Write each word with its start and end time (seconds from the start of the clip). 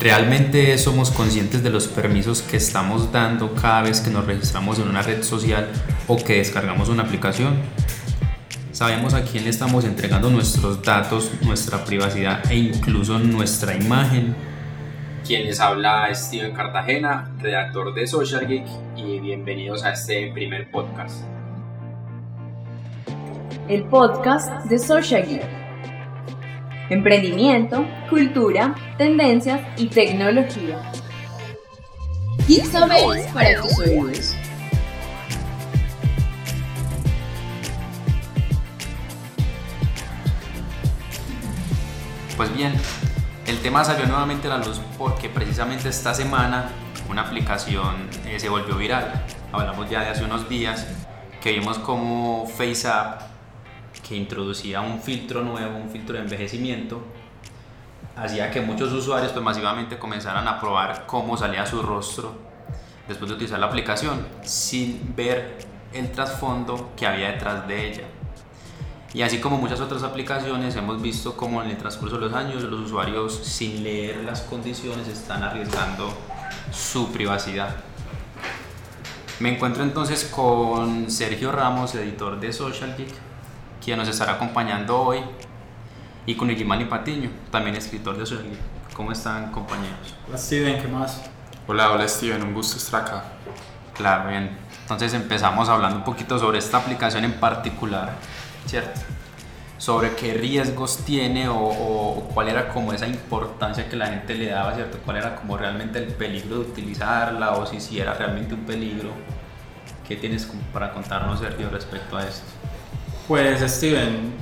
¿Realmente 0.00 0.78
somos 0.78 1.10
conscientes 1.10 1.62
de 1.62 1.68
los 1.68 1.86
permisos 1.86 2.40
que 2.40 2.56
estamos 2.56 3.12
dando 3.12 3.54
cada 3.54 3.82
vez 3.82 4.00
que 4.00 4.08
nos 4.08 4.24
registramos 4.24 4.78
en 4.78 4.88
una 4.88 5.02
red 5.02 5.22
social 5.22 5.68
o 6.08 6.16
que 6.16 6.38
descargamos 6.38 6.88
una 6.88 7.02
aplicación? 7.02 7.58
Sabemos 8.72 9.12
a 9.12 9.22
quién 9.24 9.44
le 9.44 9.50
estamos 9.50 9.84
entregando 9.84 10.30
nuestros 10.30 10.82
datos, 10.82 11.30
nuestra 11.42 11.84
privacidad 11.84 12.50
e 12.50 12.56
incluso 12.56 13.18
nuestra 13.18 13.76
imagen. 13.76 14.34
Quien 15.26 15.44
les 15.44 15.60
habla 15.60 16.08
es 16.08 16.20
Steven 16.20 16.54
Cartagena, 16.54 17.30
redactor 17.38 17.92
de 17.92 18.06
Social 18.06 18.48
Geek, 18.48 18.64
y 18.96 19.20
bienvenidos 19.20 19.84
a 19.84 19.92
este 19.92 20.32
primer 20.32 20.70
podcast. 20.70 21.24
El 23.68 23.84
podcast 23.84 24.64
de 24.64 24.78
Social 24.78 25.26
Geek 25.28 25.59
emprendimiento, 26.90 27.86
cultura, 28.10 28.74
tendencias 28.98 29.60
y 29.78 29.86
tecnología. 29.86 30.92
Geeksomeris 32.46 33.26
para 33.32 33.62
tus 33.62 33.78
oídos. 33.78 34.36
Pues 42.36 42.54
bien, 42.56 42.72
el 43.46 43.58
tema 43.58 43.84
salió 43.84 44.06
nuevamente 44.06 44.48
a 44.48 44.58
la 44.58 44.64
luz 44.64 44.80
porque 44.98 45.28
precisamente 45.28 45.88
esta 45.88 46.12
semana 46.12 46.70
una 47.08 47.22
aplicación 47.22 48.08
eh, 48.26 48.40
se 48.40 48.48
volvió 48.48 48.76
viral. 48.76 49.24
Hablamos 49.52 49.88
ya 49.90 50.00
de 50.00 50.08
hace 50.08 50.24
unos 50.24 50.48
días 50.48 50.86
que 51.40 51.52
vimos 51.52 51.78
como 51.78 52.46
FaceApp 52.46 53.29
que 54.10 54.16
introducía 54.16 54.80
un 54.80 55.00
filtro 55.00 55.40
nuevo, 55.42 55.76
un 55.76 55.88
filtro 55.88 56.16
de 56.16 56.22
envejecimiento, 56.22 57.00
hacía 58.16 58.50
que 58.50 58.60
muchos 58.60 58.92
usuarios 58.92 59.30
pues, 59.30 59.44
masivamente 59.44 60.00
comenzaran 60.00 60.48
a 60.48 60.58
probar 60.58 61.06
cómo 61.06 61.36
salía 61.36 61.64
su 61.64 61.80
rostro 61.80 62.34
después 63.06 63.28
de 63.28 63.36
utilizar 63.36 63.60
la 63.60 63.66
aplicación 63.66 64.26
sin 64.42 65.14
ver 65.14 65.58
el 65.92 66.10
trasfondo 66.10 66.90
que 66.96 67.06
había 67.06 67.30
detrás 67.30 67.68
de 67.68 67.88
ella. 67.88 68.04
Y 69.14 69.22
así 69.22 69.38
como 69.38 69.58
muchas 69.58 69.80
otras 69.80 70.02
aplicaciones, 70.02 70.74
hemos 70.74 71.00
visto 71.00 71.36
cómo 71.36 71.62
en 71.62 71.70
el 71.70 71.78
transcurso 71.78 72.16
de 72.16 72.22
los 72.22 72.34
años 72.34 72.64
los 72.64 72.80
usuarios 72.80 73.32
sin 73.32 73.84
leer 73.84 74.24
las 74.24 74.40
condiciones 74.40 75.06
están 75.06 75.44
arriesgando 75.44 76.12
su 76.72 77.12
privacidad. 77.12 77.76
Me 79.38 79.54
encuentro 79.54 79.84
entonces 79.84 80.24
con 80.24 81.08
Sergio 81.12 81.52
Ramos, 81.52 81.94
editor 81.94 82.40
de 82.40 82.52
Social 82.52 82.96
Geek, 82.96 83.29
quien 83.90 83.98
nos 83.98 84.08
estará 84.08 84.34
acompañando 84.34 85.02
hoy, 85.02 85.18
y 86.24 86.36
con 86.36 86.48
Igimani 86.48 86.84
Patiño, 86.84 87.28
también 87.50 87.74
escritor 87.74 88.16
de 88.16 88.24
Social 88.24 88.56
¿Cómo 88.94 89.10
están, 89.10 89.50
compañeros? 89.50 90.14
Hola, 90.28 90.38
Steven, 90.38 90.80
¿qué 90.80 90.86
más? 90.86 91.20
Hola, 91.66 91.90
hola, 91.90 92.06
Steven, 92.06 92.40
un 92.40 92.54
gusto 92.54 92.76
estar 92.76 93.02
acá. 93.02 93.24
Claro, 93.96 94.28
bien. 94.30 94.56
Entonces 94.82 95.12
empezamos 95.12 95.68
hablando 95.68 95.96
un 95.96 96.04
poquito 96.04 96.38
sobre 96.38 96.58
esta 96.58 96.78
aplicación 96.78 97.24
en 97.24 97.32
particular, 97.32 98.12
¿cierto? 98.64 99.00
Sobre 99.76 100.14
qué 100.14 100.34
riesgos 100.34 100.98
tiene 100.98 101.48
o, 101.48 101.56
o, 101.56 102.28
cuál 102.32 102.46
era 102.46 102.68
como 102.68 102.92
esa 102.92 103.08
importancia 103.08 103.88
que 103.88 103.96
la 103.96 104.06
gente 104.06 104.36
le 104.36 104.50
daba, 104.50 104.72
¿cierto? 104.72 104.98
Cuál 105.04 105.16
era 105.16 105.34
como 105.34 105.56
realmente 105.56 105.98
el 105.98 106.14
peligro 106.14 106.60
de 106.60 106.70
utilizarla 106.70 107.54
o 107.54 107.66
si, 107.66 107.80
si 107.80 107.98
era 107.98 108.14
realmente 108.14 108.54
un 108.54 108.60
peligro. 108.60 109.10
¿Qué 110.06 110.14
tienes 110.14 110.48
para 110.72 110.92
contarnos, 110.92 111.40
Sergio, 111.40 111.68
respecto 111.70 112.16
a 112.16 112.22
esto? 112.22 112.46
Pues 113.30 113.60
Steven, 113.60 114.32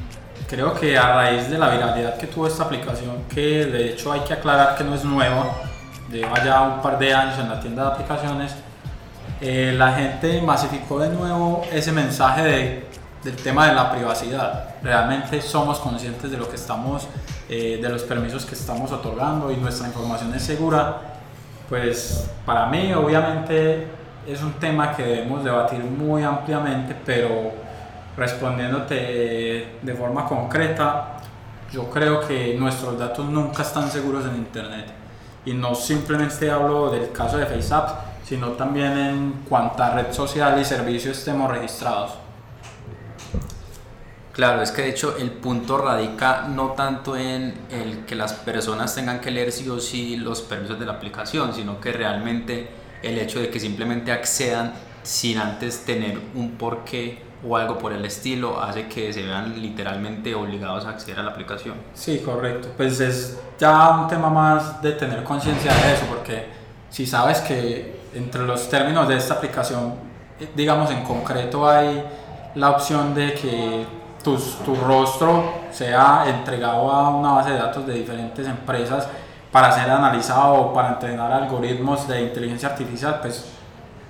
creo 0.48 0.72
que 0.72 0.97
a 0.97 1.14
raíz 1.14 1.50
de 1.50 1.58
la 1.58 1.69
viralidad 1.69 2.17
que 2.17 2.27
tuvo 2.27 2.47
esta 2.47 2.62
aplicación, 2.62 3.25
que 3.28 3.67
de 3.67 3.91
hecho 3.91 4.11
hay 4.11 4.20
que 4.20 4.33
aclarar 4.33 4.78
que 4.78 4.83
no 4.83 4.94
es 4.94 5.05
nueva, 5.05 5.44
lleva 6.11 6.42
ya 6.42 6.62
un 6.62 6.81
par 6.81 6.98
de 6.98 7.12
años 7.12 7.39
en 7.39 7.50
la 7.50 7.61
tienda 7.61 7.83
de 7.84 7.89
aplicaciones, 7.91 8.55
eh, 9.42 9.75
la 9.77 9.93
gente 9.93 10.41
masificó 10.41 11.00
de 11.00 11.10
nuevo 11.10 11.66
ese 11.71 11.93
mensaje 11.93 12.43
de, 12.43 12.87
del 13.25 13.37
tema 13.37 13.69
de 13.69 13.75
la 13.75 13.93
privacidad. 13.93 14.77
Realmente 14.82 15.43
somos 15.43 15.81
conscientes 15.81 16.31
de 16.31 16.38
lo 16.38 16.48
que 16.48 16.56
estamos, 16.56 17.06
eh, 17.50 17.78
de 17.82 17.88
los 17.91 18.04
permisos 18.04 18.47
que 18.47 18.54
estamos 18.54 18.91
otorgando 18.91 19.53
y 19.53 19.59
nuestra 19.59 19.87
información 19.87 20.32
es 20.32 20.44
segura. 20.44 20.97
Pues 21.69 22.31
para 22.47 22.65
mí 22.65 22.94
obviamente 22.94 23.87
es 24.27 24.41
un 24.41 24.54
tema 24.54 24.97
que 24.97 25.03
debemos 25.03 25.44
debatir 25.44 25.81
muy 25.81 26.22
ampliamente, 26.22 26.97
pero 27.04 27.68
respondiéndote 28.19 29.79
de 29.81 29.95
forma 29.95 30.27
concreta, 30.27 31.19
yo 31.73 31.89
creo 31.89 32.27
que 32.27 32.55
nuestros 32.59 32.99
datos 32.99 33.25
nunca 33.27 33.62
están 33.62 33.91
seguros 33.91 34.27
en 34.27 34.37
Internet. 34.37 34.87
Y 35.45 35.55
no 35.55 35.75
simplemente 35.75 36.51
hablo 36.51 36.91
del 36.91 37.12
caso 37.12 37.39
de 37.39 37.47
FaceApp, 37.47 38.25
sino 38.25 38.49
también 38.49 38.99
en 38.99 39.33
cuánta 39.49 39.95
red 39.95 40.12
social 40.12 40.61
y 40.61 40.65
servicio 40.65 41.12
estemos 41.12 41.51
registrados. 41.51 42.15
Claro, 44.33 44.62
es 44.62 44.71
que 44.71 44.83
de 44.83 44.91
hecho 44.91 45.17
el 45.17 45.31
punto 45.31 45.78
radica 45.78 46.47
no 46.49 46.69
tanto 46.73 47.17
en 47.17 47.55
el 47.71 48.05
que 48.05 48.15
las 48.15 48.34
personas 48.34 48.95
tengan 48.95 49.21
que 49.21 49.31
leer 49.31 49.51
sí 49.51 49.69
o 49.69 49.81
sí 49.81 50.17
los 50.17 50.43
permisos 50.43 50.78
de 50.78 50.87
la 50.87 50.93
aplicación, 50.93 51.55
sino 51.55 51.81
que 51.81 51.93
realmente 51.93 52.69
el 53.03 53.19
hecho 53.19 53.41
de 53.41 53.49
que 53.49 53.59
simplemente 53.59 54.12
accedan 54.12 54.75
sin 55.03 55.39
antes 55.39 55.84
tener 55.84 56.21
un 56.34 56.53
porqué 56.53 57.28
o 57.47 57.56
algo 57.56 57.78
por 57.78 57.93
el 57.93 58.04
estilo 58.04 58.60
hace 58.60 58.88
que 58.88 59.12
se 59.12 59.22
vean 59.22 59.60
literalmente 59.60 60.34
obligados 60.34 60.84
a 60.87 60.91
acceder 60.91 61.21
a 61.21 61.22
la 61.22 61.31
aplicación. 61.31 61.75
Sí, 61.94 62.19
correcto. 62.25 62.69
Pues 62.76 63.00
es 63.00 63.38
ya 63.59 63.91
un 63.91 64.09
tema 64.09 64.28
más 64.28 64.82
de 64.82 64.93
tener 64.93 65.22
conciencia 65.22 65.72
de 65.72 65.94
eso, 65.94 66.04
porque 66.09 66.47
si 66.91 67.06
sabes 67.06 67.41
que 67.41 68.00
entre 68.15 68.43
los 68.43 68.69
términos 68.69 69.06
de 69.09 69.16
esta 69.16 69.34
aplicación, 69.34 69.94
digamos 70.56 70.91
en 70.91 71.04
concreto 71.04 71.69
hay 71.69 72.03
la 72.54 72.71
opción 72.71 73.15
de 73.15 73.34
que 73.34 73.87
tu, 74.22 74.37
tu 74.65 74.75
rostro 74.75 75.69
sea 75.71 76.25
entregado 76.27 76.91
a 76.91 77.10
una 77.10 77.32
base 77.32 77.50
de 77.50 77.59
datos 77.59 77.87
de 77.87 77.94
diferentes 77.94 78.47
empresas 78.47 79.09
para 79.53 79.72
ser 79.72 79.91
analizado 79.91 80.54
o 80.54 80.72
para 80.72 80.91
entrenar 80.91 81.32
algoritmos 81.32 82.09
de 82.09 82.22
inteligencia 82.22 82.71
artificial, 82.71 83.19
pues 83.21 83.58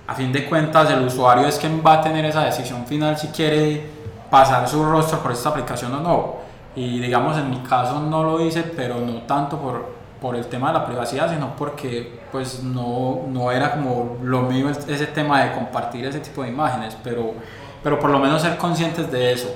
a 0.09 0.15
fin 0.15 0.33
de 0.33 0.47
cuentas 0.47 0.91
el 0.91 1.05
usuario 1.05 1.47
es 1.47 1.59
quien 1.59 1.83
va 1.87 1.95
a 1.95 2.01
tener 2.01 2.25
esa 2.25 2.43
decisión 2.43 2.87
final 2.87 3.19
si 3.19 3.29
quiere 3.29 3.91
pasar 4.31 4.67
su 4.67 4.83
rostro 4.83 5.19
por 5.21 5.33
esta 5.33 5.51
aplicación 5.51 5.95
o 5.95 6.01
no. 6.01 6.37
Y 6.75 6.99
digamos 6.99 7.37
en 7.37 7.51
mi 7.51 7.59
caso 7.59 8.01
no 8.01 8.25
lo 8.25 8.41
hice, 8.41 8.63
pero 8.63 9.01
no 9.01 9.23
tanto 9.23 9.59
por, 9.59 9.93
por 10.19 10.35
el 10.35 10.47
tema 10.47 10.69
de 10.69 10.79
la 10.79 10.87
privacidad, 10.87 11.31
sino 11.31 11.55
porque 11.57 12.21
pues 12.33 12.63
no, 12.63 13.21
no 13.29 13.53
era 13.53 13.73
como 13.73 14.17
lo 14.23 14.43
mío 14.43 14.71
ese 14.71 15.07
tema 15.09 15.43
de 15.43 15.53
compartir 15.53 16.07
ese 16.07 16.21
tipo 16.21 16.43
de 16.43 16.49
imágenes, 16.49 16.97
pero, 17.05 17.35
pero 17.83 17.99
por 17.99 18.09
lo 18.09 18.19
menos 18.19 18.41
ser 18.41 18.57
conscientes 18.57 19.13
de 19.13 19.33
eso, 19.33 19.55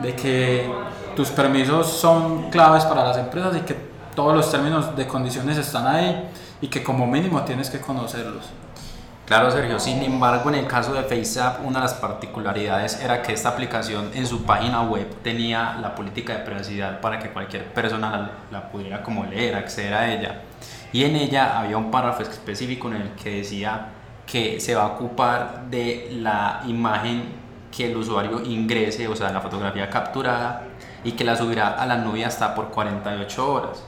de 0.00 0.16
que 0.16 0.72
tus 1.14 1.28
permisos 1.28 1.86
son 1.86 2.48
claves 2.50 2.86
para 2.86 3.04
las 3.04 3.18
empresas 3.18 3.54
y 3.54 3.60
que 3.60 3.76
todos 4.14 4.34
los 4.34 4.50
términos 4.50 4.96
de 4.96 5.06
condiciones 5.06 5.58
están 5.58 5.86
ahí 5.86 6.26
y 6.62 6.68
que 6.68 6.82
como 6.82 7.06
mínimo 7.06 7.42
tienes 7.42 7.68
que 7.68 7.82
conocerlos. 7.82 8.46
Claro, 9.30 9.48
Sergio. 9.48 9.78
Sin 9.78 10.02
embargo, 10.02 10.48
en 10.48 10.56
el 10.56 10.66
caso 10.66 10.92
de 10.92 11.04
FaceApp, 11.04 11.64
una 11.64 11.78
de 11.78 11.84
las 11.84 11.94
particularidades 11.94 13.00
era 13.00 13.22
que 13.22 13.32
esta 13.32 13.50
aplicación 13.50 14.10
en 14.12 14.26
su 14.26 14.42
página 14.42 14.82
web 14.82 15.06
tenía 15.22 15.78
la 15.80 15.94
política 15.94 16.32
de 16.32 16.40
privacidad 16.40 17.00
para 17.00 17.20
que 17.20 17.28
cualquier 17.28 17.66
persona 17.66 18.28
la, 18.50 18.72
pudiera 18.72 19.04
como 19.04 19.24
leer, 19.24 19.54
acceder 19.54 19.94
a 19.94 20.12
ella. 20.12 20.40
Y 20.92 21.04
en 21.04 21.14
ella 21.14 21.60
había 21.60 21.76
un 21.76 21.92
párrafo 21.92 22.24
específico 22.24 22.88
en 22.88 23.02
el 23.02 23.10
que 23.10 23.36
decía 23.36 23.90
que 24.26 24.58
se 24.58 24.74
va 24.74 24.82
a 24.82 24.86
ocupar 24.86 25.66
de 25.70 26.08
la 26.10 26.62
imagen 26.66 27.22
que 27.70 27.88
el 27.88 27.96
usuario 27.96 28.42
ingrese, 28.42 29.06
o 29.06 29.14
sea, 29.14 29.30
la 29.30 29.40
fotografía 29.40 29.88
capturada, 29.88 30.64
y 31.04 31.12
que 31.12 31.22
la 31.22 31.36
subirá 31.36 31.74
a 31.74 31.86
la 31.86 31.98
nube 31.98 32.24
hasta 32.24 32.52
por 32.52 32.70
48 32.70 33.52
horas. 33.52 33.84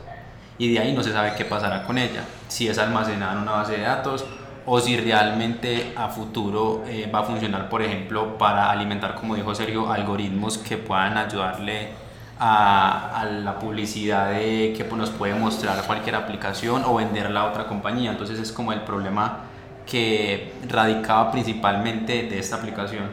Y 0.56 0.72
de 0.72 0.78
ahí 0.78 0.94
no 0.94 1.02
se 1.02 1.10
sabe 1.10 1.34
qué 1.36 1.44
pasará 1.44 1.82
con 1.82 1.98
ella, 1.98 2.22
si 2.46 2.68
es 2.68 2.78
almacenada 2.78 3.32
en 3.32 3.38
una 3.38 3.50
base 3.50 3.72
de 3.72 3.82
datos 3.82 4.24
o 4.66 4.80
si 4.80 4.96
realmente 4.96 5.92
a 5.96 6.08
futuro 6.08 6.84
eh, 6.86 7.10
va 7.12 7.20
a 7.20 7.22
funcionar, 7.24 7.68
por 7.68 7.82
ejemplo, 7.82 8.38
para 8.38 8.70
alimentar, 8.70 9.14
como 9.14 9.34
dijo 9.34 9.54
Sergio, 9.54 9.90
algoritmos 9.90 10.58
que 10.58 10.76
puedan 10.76 11.16
ayudarle 11.16 11.90
a, 12.38 13.20
a, 13.20 13.24
la 13.24 13.58
publicidad 13.58 14.32
de 14.32 14.74
que 14.76 14.84
nos 14.96 15.10
puede 15.10 15.34
mostrar 15.34 15.84
cualquier 15.86 16.16
aplicación 16.16 16.82
o 16.84 16.96
venderla 16.96 17.40
a 17.40 17.44
otra 17.46 17.66
compañía. 17.66 18.10
Entonces 18.10 18.38
es 18.38 18.52
como 18.52 18.72
el 18.72 18.82
problema 18.82 19.40
que 19.86 20.52
radicaba 20.68 21.30
principalmente 21.32 22.24
de 22.24 22.38
esta 22.38 22.56
aplicación. 22.56 23.10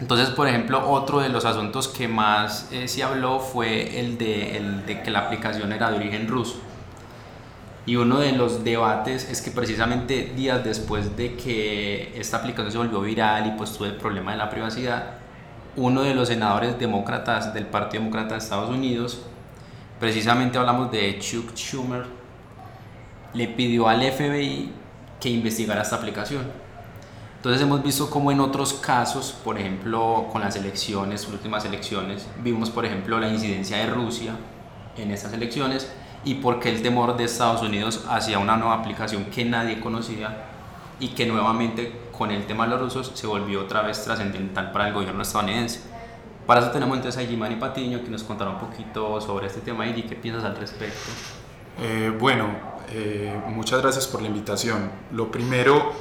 Entonces, 0.00 0.30
por 0.30 0.46
ejemplo, 0.46 0.88
otro 0.88 1.20
de 1.20 1.28
los 1.28 1.44
asuntos 1.44 1.88
que 1.88 2.06
más 2.06 2.68
eh, 2.70 2.86
se 2.86 3.02
habló 3.02 3.40
fue 3.40 3.98
el 3.98 4.16
de, 4.16 4.56
el 4.56 4.86
de 4.86 5.02
que 5.02 5.10
la 5.10 5.20
aplicación 5.20 5.72
era 5.72 5.90
de 5.90 5.96
origen 5.96 6.28
ruso. 6.28 6.60
Y 7.88 7.96
uno 7.96 8.18
de 8.18 8.32
los 8.32 8.64
debates 8.64 9.30
es 9.30 9.40
que 9.40 9.50
precisamente 9.50 10.34
días 10.36 10.62
después 10.62 11.16
de 11.16 11.36
que 11.36 12.12
esta 12.20 12.36
aplicación 12.36 12.70
se 12.70 12.76
volvió 12.76 13.00
viral 13.00 13.46
y 13.46 13.50
pues 13.52 13.72
tuvo 13.72 13.86
el 13.86 13.96
problema 13.96 14.32
de 14.32 14.36
la 14.36 14.50
privacidad, 14.50 15.12
uno 15.74 16.02
de 16.02 16.14
los 16.14 16.28
senadores 16.28 16.78
demócratas 16.78 17.54
del 17.54 17.64
Partido 17.64 18.02
Demócrata 18.02 18.34
de 18.34 18.40
Estados 18.40 18.68
Unidos, 18.68 19.22
precisamente 19.98 20.58
hablamos 20.58 20.90
de 20.90 21.18
Chuck 21.18 21.54
Schumer, 21.54 22.04
le 23.32 23.48
pidió 23.48 23.88
al 23.88 24.02
FBI 24.02 24.70
que 25.18 25.30
investigara 25.30 25.80
esta 25.80 25.96
aplicación. 25.96 26.42
Entonces 27.36 27.62
hemos 27.62 27.82
visto 27.82 28.10
como 28.10 28.30
en 28.30 28.40
otros 28.40 28.74
casos, 28.74 29.32
por 29.42 29.58
ejemplo 29.58 30.28
con 30.30 30.42
las 30.42 30.56
elecciones, 30.56 31.26
últimas 31.26 31.64
elecciones, 31.64 32.26
vimos 32.42 32.68
por 32.68 32.84
ejemplo 32.84 33.18
la 33.18 33.30
incidencia 33.30 33.78
de 33.78 33.86
Rusia 33.86 34.34
en 34.98 35.10
estas 35.10 35.32
elecciones 35.32 35.90
y 36.24 36.34
porque 36.34 36.68
el 36.68 36.82
temor 36.82 37.16
de 37.16 37.24
Estados 37.24 37.62
Unidos 37.62 38.04
hacia 38.08 38.38
una 38.38 38.56
nueva 38.56 38.74
aplicación 38.74 39.26
que 39.26 39.44
nadie 39.44 39.80
conocía 39.80 40.44
y 41.00 41.08
que 41.08 41.26
nuevamente 41.26 42.08
con 42.16 42.30
el 42.30 42.46
tema 42.46 42.64
de 42.64 42.70
los 42.70 42.80
rusos 42.80 43.12
se 43.14 43.26
volvió 43.26 43.62
otra 43.62 43.82
vez 43.82 44.02
trascendental 44.02 44.72
para 44.72 44.88
el 44.88 44.94
gobierno 44.94 45.22
estadounidense. 45.22 45.82
Para 46.46 46.60
eso 46.60 46.70
tenemos 46.70 46.96
entonces 46.96 47.22
a 47.22 47.28
Jimani 47.28 47.56
Patiño 47.56 48.02
que 48.02 48.10
nos 48.10 48.22
contará 48.24 48.50
un 48.50 48.58
poquito 48.58 49.20
sobre 49.20 49.46
este 49.46 49.60
tema 49.60 49.86
y 49.86 50.02
qué 50.02 50.16
piensas 50.16 50.44
al 50.44 50.56
respecto. 50.56 51.10
Eh, 51.80 52.12
bueno, 52.18 52.48
eh, 52.90 53.38
muchas 53.48 53.80
gracias 53.82 54.06
por 54.06 54.22
la 54.22 54.28
invitación. 54.28 54.90
Lo 55.12 55.30
primero, 55.30 55.92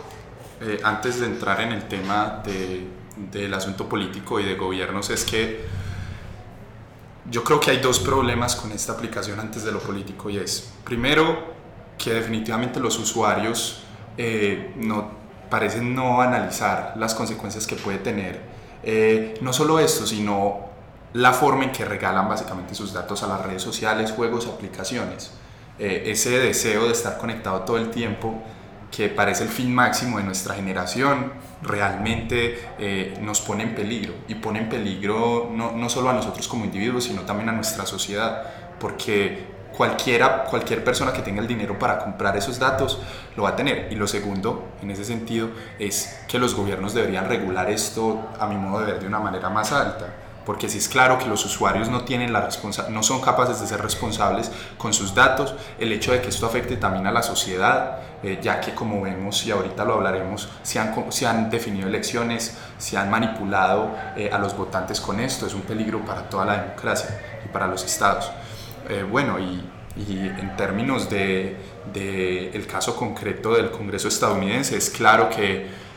eh, 0.62 0.80
antes 0.84 1.20
de 1.20 1.28
entrar 1.28 1.62
en 1.62 1.74
el 1.74 1.88
tema 1.88 2.42
de, 2.44 2.88
del 3.32 3.54
asunto 3.54 3.88
político 3.88 4.40
y 4.40 4.46
de 4.46 4.56
gobiernos, 4.56 5.10
es 5.10 5.26
que 5.26 5.66
yo 7.30 7.44
creo 7.44 7.60
que 7.60 7.72
hay 7.72 7.78
dos 7.78 8.00
problemas 8.00 8.56
con 8.56 8.72
esta 8.72 8.94
aplicación 8.94 9.40
antes 9.40 9.64
de 9.64 9.72
lo 9.72 9.80
político 9.80 10.30
y 10.30 10.38
es, 10.38 10.72
primero, 10.84 11.56
que 11.98 12.14
definitivamente 12.14 12.80
los 12.80 12.98
usuarios 13.00 13.84
no 14.78 15.12
parecen 15.50 15.94
no 15.94 16.22
analizar 16.22 16.94
las 16.98 17.14
consecuencias 17.14 17.68
que 17.68 17.76
puede 17.76 18.00
tener 18.00 18.42
no 19.42 19.54
solo 19.54 19.80
esto, 19.80 20.06
sino 20.06 20.68
la 21.14 21.34
forma 21.34 21.64
en 21.66 21.72
que 21.72 21.86
regalan 21.86 22.28
básicamente 22.28 22.76
sus 22.76 22.94
datos 22.94 23.24
a 23.24 23.28
las 23.28 23.42
redes 23.42 23.62
sociales, 23.62 24.12
juegos, 24.12 24.48
aplicaciones. 24.48 25.32
Eh, 25.80 26.04
ese 26.08 26.38
deseo 26.40 26.86
de 26.86 26.92
estar 26.92 27.18
conectado 27.18 27.62
todo 27.62 27.78
el 27.78 27.90
tiempo, 27.90 28.42
que 28.98 29.10
parece 29.10 29.44
el 29.44 29.50
fin 29.50 29.76
máximo 29.76 30.18
de 30.18 30.24
nuestra 30.24 30.56
generación, 30.56 31.32
realmente 31.62 32.68
eh, 32.80 33.16
nos 33.22 33.42
pone 33.42 33.62
en 33.62 33.76
peligro. 33.76 34.16
Y 34.28 34.34
pone 34.34 34.58
en 34.58 34.70
peligro 34.70 35.52
no, 35.54 35.72
no 35.74 35.88
solo 35.88 36.10
a 36.10 36.14
nosotros 36.14 36.48
como 36.48 36.66
individuos, 36.66 37.04
sino 37.04 37.22
también 37.22 37.48
a 37.50 37.52
nuestra 37.52 37.86
sociedad, 37.86 38.42
porque 38.80 39.46
cualquiera, 39.72 40.46
cualquier 40.46 40.84
persona 40.84 41.14
que 41.14 41.22
tenga 41.22 41.42
el 41.42 41.48
dinero 41.48 41.78
para 41.78 42.00
comprar 42.00 42.36
esos 42.38 42.58
datos 42.58 43.00
lo 43.36 43.44
va 43.44 43.50
a 43.50 43.56
tener. 43.56 43.88
Y 43.92 43.96
lo 43.96 44.08
segundo, 44.08 44.70
en 44.82 44.90
ese 44.90 45.06
sentido, 45.06 45.52
es 45.78 46.20
que 46.28 46.40
los 46.40 46.56
gobiernos 46.56 46.96
deberían 46.96 47.30
regular 47.30 47.70
esto, 47.70 48.32
a 48.40 48.48
mi 48.48 48.56
modo 48.56 48.80
de 48.80 48.94
ver, 48.94 49.00
de 49.00 49.06
una 49.06 49.20
manera 49.20 49.52
más 49.52 49.74
alta 49.74 50.08
porque 50.48 50.70
si 50.70 50.78
es 50.78 50.88
claro 50.88 51.18
que 51.18 51.26
los 51.26 51.44
usuarios 51.44 51.90
no, 51.90 52.06
tienen 52.06 52.32
la 52.32 52.48
no 52.90 53.04
son 53.04 53.20
capaces 53.20 53.60
de 53.60 53.68
ser 53.68 53.82
responsables 53.82 54.50
con 54.78 54.94
sus 54.94 55.14
datos, 55.14 55.54
el 55.78 55.92
hecho 55.92 56.14
de 56.14 56.22
que 56.22 56.30
esto 56.30 56.46
afecte 56.46 56.78
también 56.78 57.06
a 57.06 57.12
la 57.12 57.22
sociedad, 57.22 57.98
eh, 58.24 58.40
ya 58.42 58.60
que 58.60 58.74
como 58.74 59.02
vemos 59.02 59.46
y 59.46 59.52
ahorita 59.52 59.86
lo 59.86 59.96
hablaremos, 59.96 60.50
se 60.64 60.80
han, 60.80 61.12
se 61.12 61.28
han 61.28 61.52
definido 61.52 61.88
elecciones, 61.88 62.58
se 62.80 62.98
han 62.98 63.12
manipulado 63.12 63.92
eh, 64.16 64.30
a 64.32 64.40
los 64.40 64.58
votantes 64.58 65.00
con 65.00 65.20
esto, 65.20 65.46
es 65.46 65.54
un 65.54 65.62
peligro 65.62 66.00
para 66.04 66.28
toda 66.28 66.46
la 66.46 66.62
democracia 66.62 67.22
y 67.46 67.48
para 67.50 67.68
los 67.68 67.84
estados. 67.84 68.32
Eh, 68.90 69.04
bueno, 69.04 69.38
y, 69.38 69.64
y, 69.96 70.28
en 70.28 70.56
términos 70.56 71.10
de, 71.10 71.58
de, 71.94 72.50
el 72.50 72.66
caso 72.66 72.96
concreto 72.96 73.54
del 73.54 73.70
Congreso 73.70 74.08
estadounidense, 74.08 74.78
es 74.78 74.90
claro 74.90 75.30
que 75.30 75.88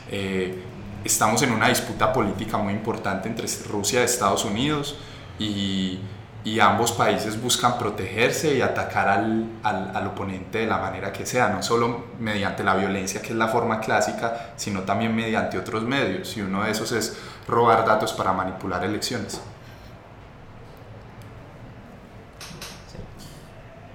estamos 1.05 1.41
en 1.43 1.53
una 1.53 1.69
disputa 1.69 2.13
política 2.13 2.59
muy 2.59 2.73
importante 2.75 3.29
entre 3.29 3.47
Rusia 3.69 4.01
y 4.01 4.05
Estados 4.05 4.45
Unidos 4.45 4.97
y, 5.39 6.01
y 6.43 6.59
ambos 6.61 6.93
países 6.93 7.41
buscan 7.41 7.79
protegerse 7.79 8.57
y 8.57 8.63
atacar 8.63 9.09
al, 9.09 9.45
al, 9.63 9.95
al, 9.95 10.07
oponente 10.07 10.59
de 10.59 10.67
la 10.67 10.79
manera 10.79 11.13
que 11.13 11.27
sea, 11.27 11.49
no 11.49 11.63
solo 11.63 12.07
mediante 12.19 12.65
la 12.65 12.75
violencia, 12.75 13.21
que 13.21 13.29
es 13.29 13.37
la 13.37 13.49
forma 13.49 13.79
clásica, 13.81 14.53
sino 14.57 14.81
también 14.81 15.15
mediante 15.15 15.59
otros 15.59 15.83
medios, 15.83 16.35
y 16.37 16.41
uno 16.41 16.65
de 16.65 16.71
esos 16.71 16.93
es 16.93 17.19
robar 17.47 17.85
datos 17.85 18.13
para 18.15 18.33
manipular 18.33 18.83
elecciones. 18.85 19.41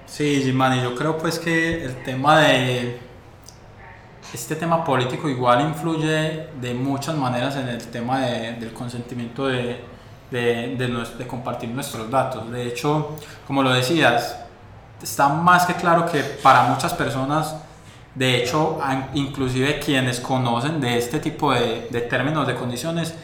Sí, 0.06 0.40
Jimani, 0.44 0.80
yo 0.82 0.94
creo 0.94 1.18
pues 1.18 1.38
que 1.38 1.84
el 1.84 2.02
tema 2.04 2.40
de 2.40 3.00
este 4.32 4.56
tema 4.56 4.84
político 4.84 5.28
igual 5.28 5.60
influye 5.62 6.48
de 6.60 6.74
muchas 6.74 7.16
maneras 7.16 7.56
en 7.56 7.68
el 7.68 7.84
tema 7.88 8.20
de, 8.20 8.52
del 8.52 8.72
consentimiento 8.72 9.46
de, 9.46 9.95
de, 10.30 10.76
de, 11.18 11.26
compartir 11.26 11.68
nuestros 11.70 12.10
datos. 12.10 12.50
De 12.50 12.66
hecho, 12.66 13.16
como 13.46 13.62
lo 13.62 13.72
decías, 13.72 14.36
está 15.02 15.28
más 15.28 15.66
que 15.66 15.74
claro 15.74 16.06
que 16.06 16.20
para 16.20 16.64
muchas 16.64 16.94
personas, 16.94 17.56
de 18.14 18.42
hecho, 18.42 18.78
inclusive 19.14 19.78
quienes 19.78 20.20
conocen 20.20 20.80
de 20.80 20.98
este 20.98 21.18
tipo 21.20 21.52
de, 21.52 21.88
de 21.90 22.00
términos, 22.02 22.46
de 22.46 22.54
condiciones, 22.54 23.14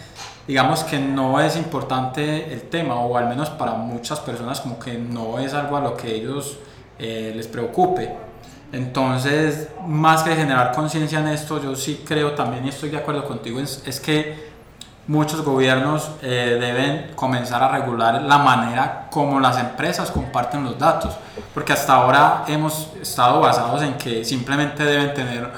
digamos 0.46 0.84
que 0.84 0.98
no 0.98 1.40
es 1.40 1.56
importante 1.56 2.52
el 2.52 2.62
tema, 2.62 2.96
o 2.96 3.16
al 3.16 3.28
menos 3.28 3.50
para 3.50 3.72
muchas 3.72 4.20
personas 4.20 4.60
como 4.60 4.78
que 4.78 4.94
no 4.94 5.38
es 5.38 5.54
algo 5.54 5.76
a 5.76 5.80
lo 5.80 5.96
que 5.96 6.14
ellos 6.14 6.58
eh, 6.98 7.32
les 7.34 7.46
preocupe. 7.46 8.10
Entonces, 8.72 9.68
más 9.86 10.22
que 10.22 10.34
generar 10.34 10.72
conciencia 10.72 11.20
en 11.20 11.28
esto, 11.28 11.62
yo 11.62 11.76
sí 11.76 12.02
creo 12.06 12.32
también, 12.32 12.64
y 12.64 12.70
estoy 12.70 12.90
de 12.90 12.96
acuerdo 12.96 13.24
contigo, 13.24 13.60
es, 13.60 13.82
es 13.86 14.00
que 14.00 14.51
muchos 15.06 15.42
gobiernos 15.44 16.10
eh, 16.22 16.58
deben 16.60 17.14
comenzar 17.14 17.62
a 17.62 17.68
regular 17.68 18.22
la 18.22 18.38
manera 18.38 19.08
como 19.10 19.40
las 19.40 19.58
empresas 19.58 20.10
comparten 20.10 20.64
los 20.64 20.78
datos, 20.78 21.14
porque 21.52 21.72
hasta 21.72 21.94
ahora 21.94 22.44
hemos 22.46 22.88
estado 23.00 23.40
basados 23.40 23.82
en 23.82 23.94
que 23.94 24.24
simplemente 24.24 24.84
deben 24.84 25.12
tener 25.12 25.50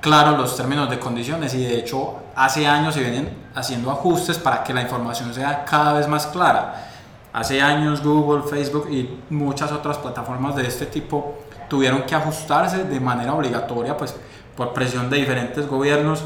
claros 0.00 0.38
los 0.38 0.56
términos 0.56 0.88
de 0.88 0.98
condiciones 0.98 1.54
y 1.54 1.64
de 1.64 1.78
hecho 1.78 2.16
hace 2.34 2.66
años 2.66 2.94
se 2.94 3.00
vienen 3.00 3.36
haciendo 3.54 3.90
ajustes 3.90 4.38
para 4.38 4.62
que 4.64 4.72
la 4.72 4.82
información 4.82 5.32
sea 5.34 5.64
cada 5.64 5.94
vez 5.94 6.08
más 6.08 6.26
clara. 6.26 6.88
Hace 7.32 7.62
años 7.62 8.02
Google, 8.02 8.42
Facebook 8.42 8.88
y 8.90 9.18
muchas 9.30 9.72
otras 9.72 9.98
plataformas 9.98 10.54
de 10.54 10.66
este 10.66 10.86
tipo 10.86 11.38
tuvieron 11.68 12.02
que 12.02 12.14
ajustarse 12.14 12.84
de 12.84 13.00
manera 13.00 13.32
obligatoria, 13.32 13.96
pues 13.96 14.14
por 14.56 14.74
presión 14.74 15.08
de 15.08 15.16
diferentes 15.16 15.66
gobiernos, 15.66 16.22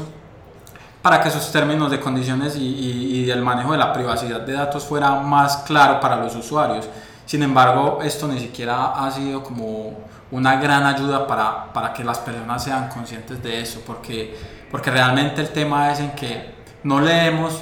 para 1.07 1.21
que 1.21 1.29
esos 1.29 1.49
términos 1.53 1.89
de 1.89 2.01
condiciones 2.01 2.57
y, 2.57 2.65
y, 2.65 3.31
el 3.31 3.41
manejo 3.41 3.71
de 3.71 3.77
la 3.77 3.93
privacidad 3.93 4.41
de 4.41 4.51
datos 4.51 4.83
fuera 4.83 5.11
más 5.21 5.63
claro 5.65 6.01
para 6.01 6.17
los 6.17 6.35
usuarios. 6.35 6.85
Sin 7.25 7.43
embargo, 7.43 7.99
esto 8.03 8.27
ni 8.27 8.37
siquiera 8.37 8.87
ha 8.87 9.09
sido 9.09 9.41
como 9.41 9.99
una 10.31 10.57
gran 10.59 10.85
ayuda 10.85 11.25
para, 11.25 11.71
para 11.71 11.93
que 11.93 12.03
las 12.03 12.19
personas 12.19 12.61
sean 12.61 12.89
conscientes 12.89 13.41
de 13.41 13.61
eso, 13.61 13.81
porque, 13.87 14.37
porque 14.69 14.91
realmente 14.91 15.39
el 15.39 15.47
tema 15.51 15.93
es 15.93 16.01
en 16.01 16.11
que 16.11 16.55
no 16.83 16.99
leemos 16.99 17.61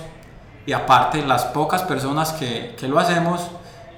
y 0.65 0.73
aparte 0.73 1.23
las 1.23 1.45
pocas 1.45 1.83
personas 1.83 2.31
que, 2.31 2.75
que 2.75 2.87
lo 2.87 2.97
hacemos, 2.97 3.47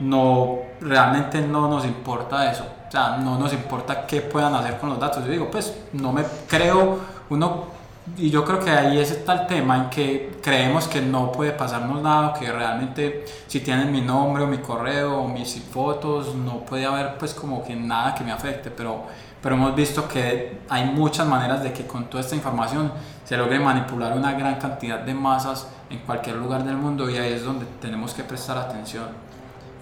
no, 0.02 0.58
realmente 0.82 1.40
no 1.40 1.70
nos 1.70 1.86
importa 1.86 2.52
eso. 2.52 2.66
O 2.86 2.92
sea, 2.92 3.16
no 3.16 3.40
nos 3.40 3.54
importa 3.54 4.06
qué 4.06 4.20
puedan 4.20 4.54
hacer 4.56 4.78
con 4.78 4.90
los 4.90 5.00
datos. 5.00 5.24
Yo 5.24 5.32
digo, 5.32 5.50
pues 5.50 5.74
no 5.94 6.12
me 6.12 6.26
creo, 6.50 7.00
uno, 7.30 7.77
y 8.16 8.30
yo 8.30 8.46
creo 8.46 8.60
que 8.60 8.70
ahí 8.70 9.00
está 9.00 9.42
el 9.42 9.48
tema 9.48 9.76
en 9.78 9.90
que 9.90 10.38
creemos 10.42 10.88
que 10.88 11.02
no 11.02 11.32
puede 11.32 11.52
pasarnos 11.52 12.02
nada, 12.02 12.34
que 12.34 12.52
realmente 12.52 13.26
si 13.48 13.60
tienen 13.60 13.92
mi 13.92 14.02
nombre 14.02 14.44
o 14.44 14.48
mi 14.48 14.60
correo 14.60 15.22
o 15.22 15.28
mis 15.28 15.62
fotos, 15.72 16.34
no 16.36 16.60
puede 16.60 16.86
haber 16.86 17.18
pues 17.18 17.34
como 17.34 17.64
que 17.64 17.76
nada 17.76 18.16
que 18.16 18.24
me 18.24 18.32
afecte, 18.32 18.72
pero, 18.72 19.04
pero 19.42 19.56
hemos 19.56 19.76
visto 19.76 20.08
que 20.08 20.60
hay 20.70 20.86
muchas 20.86 21.28
maneras 21.28 21.62
de 21.64 21.74
que 21.74 21.86
con 21.86 22.10
toda 22.10 22.22
esta 22.22 22.36
información 22.36 22.92
se 23.26 23.36
logre 23.36 23.60
manipular 23.60 24.18
una 24.18 24.34
gran 24.34 24.56
cantidad 24.56 25.00
de 25.00 25.14
masas 25.14 25.68
en 25.90 26.00
cualquier 26.00 26.38
lugar 26.38 26.64
del 26.64 26.78
mundo 26.78 27.10
y 27.10 27.18
ahí 27.18 27.34
es 27.34 27.44
donde 27.44 27.66
tenemos 27.82 28.14
que 28.14 28.24
prestar 28.24 28.58
atención. 28.58 29.08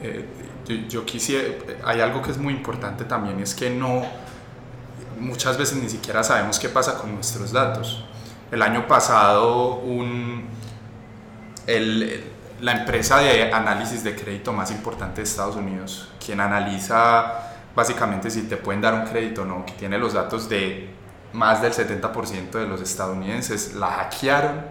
Eh, 0.01 0.25
yo, 0.89 1.05
quisiera, 1.05 1.53
hay 1.86 2.01
algo 2.01 2.22
que 2.22 2.32
es 2.32 2.38
muy 2.38 2.53
importante 2.53 3.05
también, 3.05 3.39
es 3.39 3.53
que 3.53 3.70
no, 3.70 4.01
muchas 5.19 5.57
veces 5.57 5.77
ni 5.81 5.89
siquiera 5.89 6.24
sabemos 6.24 6.60
qué 6.60 6.69
pasa 6.69 6.98
con 6.98 7.13
nuestros 7.13 7.51
datos. 7.51 8.03
El 8.51 8.62
año 8.62 8.88
pasado, 8.88 9.75
un, 9.75 10.45
el, 11.67 12.24
la 12.62 12.72
empresa 12.72 13.19
de 13.19 13.51
análisis 13.51 14.03
de 14.03 14.15
crédito 14.15 14.53
más 14.53 14.72
importante 14.72 15.17
de 15.17 15.24
Estados 15.24 15.55
Unidos, 15.55 16.12
quien 16.24 16.39
analiza 16.39 17.51
básicamente 17.75 18.29
si 18.29 18.43
te 18.43 18.57
pueden 18.57 18.81
dar 18.81 18.93
un 18.93 19.03
crédito 19.05 19.41
o 19.41 19.45
no, 19.45 19.65
que 19.65 19.74
tiene 19.74 19.98
los 19.98 20.13
datos 20.13 20.48
de 20.48 20.89
más 21.34 21.62
del 21.62 21.74
70% 21.74 22.51
de 22.51 22.65
los 22.65 22.79
estadounidenses, 22.81 23.74
la 23.74 23.88
hackearon, 23.88 24.65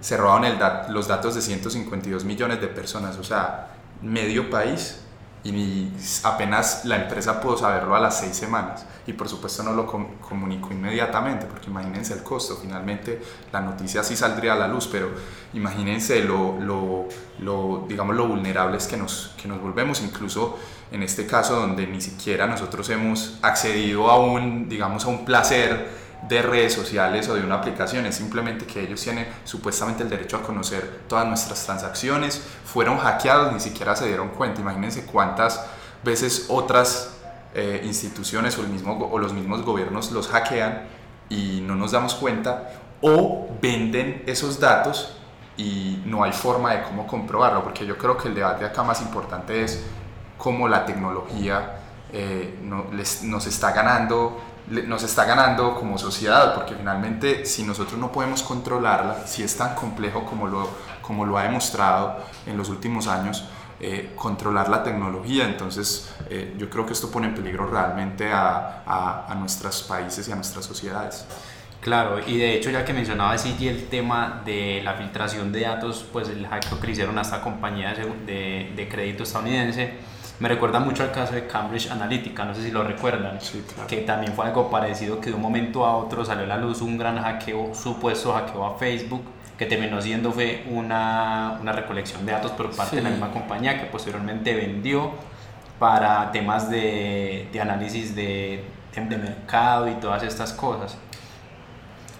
se 0.00 0.16
robaron 0.16 0.44
el 0.44 0.58
los 0.90 1.08
datos 1.08 1.34
de 1.34 1.42
152 1.42 2.24
millones 2.24 2.60
de 2.60 2.68
personas, 2.68 3.18
o 3.18 3.24
sea, 3.24 3.70
medio 4.00 4.48
país 4.48 5.00
y 5.44 5.88
apenas 6.24 6.84
la 6.84 6.96
empresa 6.96 7.40
pudo 7.40 7.56
saberlo 7.56 7.94
a 7.94 8.00
las 8.00 8.18
seis 8.20 8.36
semanas. 8.36 8.84
Y 9.06 9.12
por 9.12 9.28
supuesto 9.28 9.62
no 9.62 9.72
lo 9.72 9.86
comunicó 9.86 10.72
inmediatamente 10.72 11.46
porque 11.46 11.70
imagínense 11.70 12.12
el 12.12 12.22
costo, 12.22 12.58
finalmente 12.60 13.22
la 13.52 13.60
noticia 13.60 14.02
sí 14.02 14.16
saldría 14.16 14.52
a 14.52 14.56
la 14.56 14.68
luz, 14.68 14.88
pero 14.90 15.10
imagínense 15.54 16.22
lo, 16.24 16.58
lo, 16.60 17.08
lo, 17.38 17.86
digamos, 17.88 18.16
lo 18.16 18.26
vulnerables 18.26 18.86
que 18.86 18.96
nos, 18.96 19.34
que 19.40 19.48
nos 19.48 19.60
volvemos, 19.60 20.02
incluso 20.02 20.58
en 20.90 21.02
este 21.02 21.26
caso 21.26 21.56
donde 21.56 21.86
ni 21.86 22.00
siquiera 22.00 22.46
nosotros 22.46 22.88
hemos 22.90 23.38
accedido 23.42 24.10
a 24.10 24.18
un, 24.18 24.68
digamos, 24.68 25.04
a 25.04 25.08
un 25.08 25.24
placer 25.24 26.07
de 26.22 26.42
redes 26.42 26.72
sociales 26.74 27.28
o 27.28 27.34
de 27.34 27.42
una 27.42 27.56
aplicación, 27.56 28.04
es 28.06 28.16
simplemente 28.16 28.66
que 28.66 28.82
ellos 28.82 29.00
tienen 29.00 29.26
supuestamente 29.44 30.02
el 30.02 30.10
derecho 30.10 30.36
a 30.36 30.42
conocer 30.42 31.02
todas 31.08 31.26
nuestras 31.26 31.64
transacciones, 31.64 32.42
fueron 32.64 32.98
hackeados, 32.98 33.52
ni 33.52 33.60
siquiera 33.60 33.94
se 33.94 34.06
dieron 34.06 34.30
cuenta, 34.30 34.60
imagínense 34.60 35.06
cuántas 35.06 35.64
veces 36.02 36.46
otras 36.48 37.14
eh, 37.54 37.82
instituciones 37.84 38.58
o, 38.58 38.62
el 38.62 38.68
mismo, 38.68 39.08
o 39.10 39.18
los 39.18 39.32
mismos 39.32 39.62
gobiernos 39.62 40.10
los 40.10 40.28
hackean 40.28 40.86
y 41.28 41.60
no 41.60 41.76
nos 41.76 41.92
damos 41.92 42.14
cuenta, 42.14 42.70
o 43.00 43.48
venden 43.62 44.24
esos 44.26 44.58
datos 44.58 45.16
y 45.56 46.02
no 46.04 46.24
hay 46.24 46.32
forma 46.32 46.72
de 46.74 46.82
cómo 46.82 47.06
comprobarlo, 47.06 47.62
porque 47.62 47.86
yo 47.86 47.96
creo 47.96 48.16
que 48.16 48.28
el 48.28 48.34
debate 48.34 48.64
acá 48.64 48.82
más 48.82 49.00
importante 49.00 49.62
es 49.62 49.84
cómo 50.36 50.68
la 50.68 50.84
tecnología 50.84 51.80
eh, 52.12 52.58
nos 52.62 53.46
está 53.46 53.72
ganando 53.72 54.40
nos 54.70 55.02
está 55.02 55.24
ganando 55.24 55.74
como 55.74 55.98
sociedad, 55.98 56.54
porque 56.54 56.74
finalmente 56.74 57.46
si 57.46 57.62
nosotros 57.62 57.98
no 57.98 58.12
podemos 58.12 58.42
controlarla, 58.42 59.26
si 59.26 59.42
es 59.42 59.56
tan 59.56 59.74
complejo 59.74 60.24
como 60.24 60.46
lo, 60.46 60.68
como 61.02 61.24
lo 61.24 61.38
ha 61.38 61.44
demostrado 61.44 62.18
en 62.46 62.56
los 62.56 62.68
últimos 62.68 63.06
años, 63.06 63.44
eh, 63.80 64.12
controlar 64.16 64.68
la 64.68 64.82
tecnología, 64.82 65.44
entonces 65.44 66.12
eh, 66.28 66.54
yo 66.58 66.68
creo 66.68 66.84
que 66.84 66.92
esto 66.92 67.10
pone 67.10 67.28
en 67.28 67.34
peligro 67.34 67.66
realmente 67.66 68.30
a, 68.32 68.82
a, 68.84 69.26
a, 69.28 69.34
nuestros 69.36 69.82
países 69.82 70.26
y 70.28 70.32
a 70.32 70.34
nuestras 70.34 70.64
sociedades. 70.64 71.24
Claro, 71.80 72.18
y 72.26 72.38
de 72.38 72.56
hecho 72.56 72.70
ya 72.70 72.84
que 72.84 72.92
mencionaba 72.92 73.38
sí 73.38 73.56
el 73.68 73.86
tema 73.88 74.42
de 74.44 74.80
la 74.82 74.94
filtración 74.94 75.52
de 75.52 75.60
datos, 75.60 76.04
pues 76.12 76.28
el 76.28 76.44
hack 76.48 76.80
que 76.80 76.90
hicieron 76.90 77.16
a 77.18 77.22
esta 77.22 77.40
compañía 77.40 77.94
de, 77.94 78.72
de 78.74 78.88
crédito 78.88 79.22
estadounidense, 79.22 79.94
me 80.40 80.48
recuerda 80.48 80.78
mucho 80.78 81.02
al 81.02 81.10
caso 81.10 81.34
de 81.34 81.46
Cambridge 81.46 81.90
Analytica, 81.90 82.44
no 82.44 82.54
sé 82.54 82.62
si 82.62 82.70
lo 82.70 82.84
recuerdan, 82.84 83.38
que 83.88 83.98
también 83.98 84.32
fue 84.34 84.46
algo 84.46 84.70
parecido, 84.70 85.20
que 85.20 85.30
de 85.30 85.36
un 85.36 85.42
momento 85.42 85.84
a 85.84 85.96
otro 85.96 86.24
salió 86.24 86.44
a 86.44 86.46
la 86.46 86.56
luz 86.56 86.80
un 86.80 86.96
gran 86.96 87.20
hackeo, 87.20 87.74
supuesto 87.74 88.32
hackeo 88.32 88.64
a 88.64 88.78
Facebook, 88.78 89.22
que 89.58 89.66
terminó 89.66 90.00
siendo 90.00 90.30
fue 90.30 90.64
una, 90.70 91.58
una 91.60 91.72
recolección 91.72 92.24
de 92.24 92.32
datos 92.32 92.52
por 92.52 92.70
parte 92.70 92.96
de 92.96 93.02
la 93.02 93.10
misma 93.10 93.32
compañía 93.32 93.80
que 93.80 93.86
posteriormente 93.86 94.54
vendió 94.54 95.10
para 95.80 96.30
temas 96.30 96.70
de, 96.70 97.48
de 97.52 97.60
análisis 97.60 98.14
de, 98.14 98.64
de, 98.94 99.18
mercado 99.18 99.88
y 99.88 99.94
todas 99.94 100.22
estas 100.22 100.52
cosas. 100.52 100.96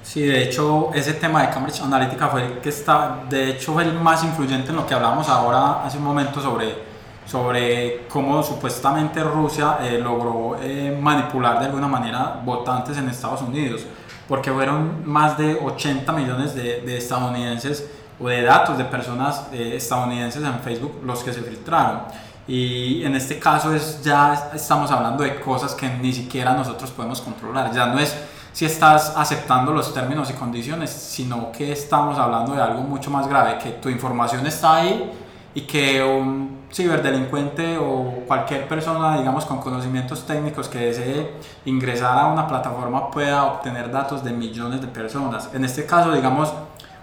Sí, 0.03 0.23
de 0.23 0.43
hecho, 0.43 0.91
ese 0.95 1.15
tema 1.15 1.43
de 1.43 1.51
Cambridge 1.51 1.81
Analytica 1.83 2.29
fue 2.29 2.47
el 2.47 2.59
que 2.59 2.71
está, 2.71 3.21
de 3.29 3.51
hecho, 3.51 3.75
fue 3.75 3.85
el 3.85 3.93
más 3.93 4.25
influyente 4.25 4.71
en 4.71 4.77
lo 4.77 4.87
que 4.87 4.95
hablamos 4.95 5.29
ahora 5.29 5.85
hace 5.85 5.99
un 5.99 6.05
momento 6.05 6.41
sobre 6.41 6.98
sobre 7.29 8.07
cómo 8.09 8.43
supuestamente 8.43 9.23
Rusia 9.23 9.79
eh, 9.83 9.99
logró 9.99 10.57
eh, 10.61 10.97
manipular 10.99 11.61
de 11.61 11.67
alguna 11.67 11.87
manera 11.87 12.41
votantes 12.43 12.97
en 12.97 13.09
Estados 13.09 13.43
Unidos, 13.43 13.83
porque 14.27 14.51
fueron 14.51 15.03
más 15.05 15.37
de 15.37 15.55
80 15.55 16.11
millones 16.13 16.55
de, 16.55 16.81
de 16.81 16.97
estadounidenses 16.97 17.91
o 18.19 18.29
de 18.29 18.43
datos 18.43 18.79
de 18.79 18.85
personas 18.85 19.47
eh, 19.53 19.73
estadounidenses 19.77 20.43
en 20.43 20.59
Facebook 20.61 21.03
los 21.05 21.23
que 21.23 21.33
se 21.33 21.43
filtraron. 21.43 22.01
Y 22.47 23.05
en 23.05 23.15
este 23.15 23.39
caso 23.39 23.75
es, 23.75 24.03
ya 24.03 24.51
estamos 24.55 24.91
hablando 24.91 25.23
de 25.23 25.39
cosas 25.39 25.75
que 25.75 25.87
ni 25.87 26.15
siquiera 26.15 26.55
nosotros 26.55 26.91
podemos 26.91 27.21
controlar. 27.21 27.71
Ya 27.73 27.87
no 27.87 27.99
es 27.99 28.17
si 28.55 28.65
estás 28.65 29.13
aceptando 29.15 29.73
los 29.73 29.93
términos 29.93 30.31
y 30.31 30.33
condiciones, 30.33 30.91
sino 30.91 31.53
que 31.53 31.71
estamos 31.73 32.19
hablando 32.19 32.55
de 32.55 32.63
algo 32.63 32.81
mucho 32.81 33.11
más 33.11 33.29
grave, 33.29 33.59
que 33.59 33.73
tu 33.73 33.91
información 33.91 34.47
está 34.47 34.77
ahí 34.77 35.13
y 35.55 35.61
que 35.61 36.03
un 36.03 36.58
ciberdelincuente 36.73 37.79
o 37.79 38.25
cualquier 38.27 38.69
persona, 38.69 39.19
digamos, 39.19 39.45
con 39.47 39.61
conocimientos 39.61 40.27
técnicos 40.27 40.69
que 40.69 40.79
desee 40.79 41.35
ingresar 41.65 42.19
a 42.19 42.27
una 42.27 42.47
plataforma 42.47 43.11
pueda 43.11 43.45
obtener 43.45 43.91
datos 43.91 44.23
de 44.23 44.33
millones 44.33 44.81
de 44.81 44.89
personas. 44.89 45.51
En 45.55 45.65
este 45.65 45.87
caso, 45.87 46.13
digamos, 46.13 46.53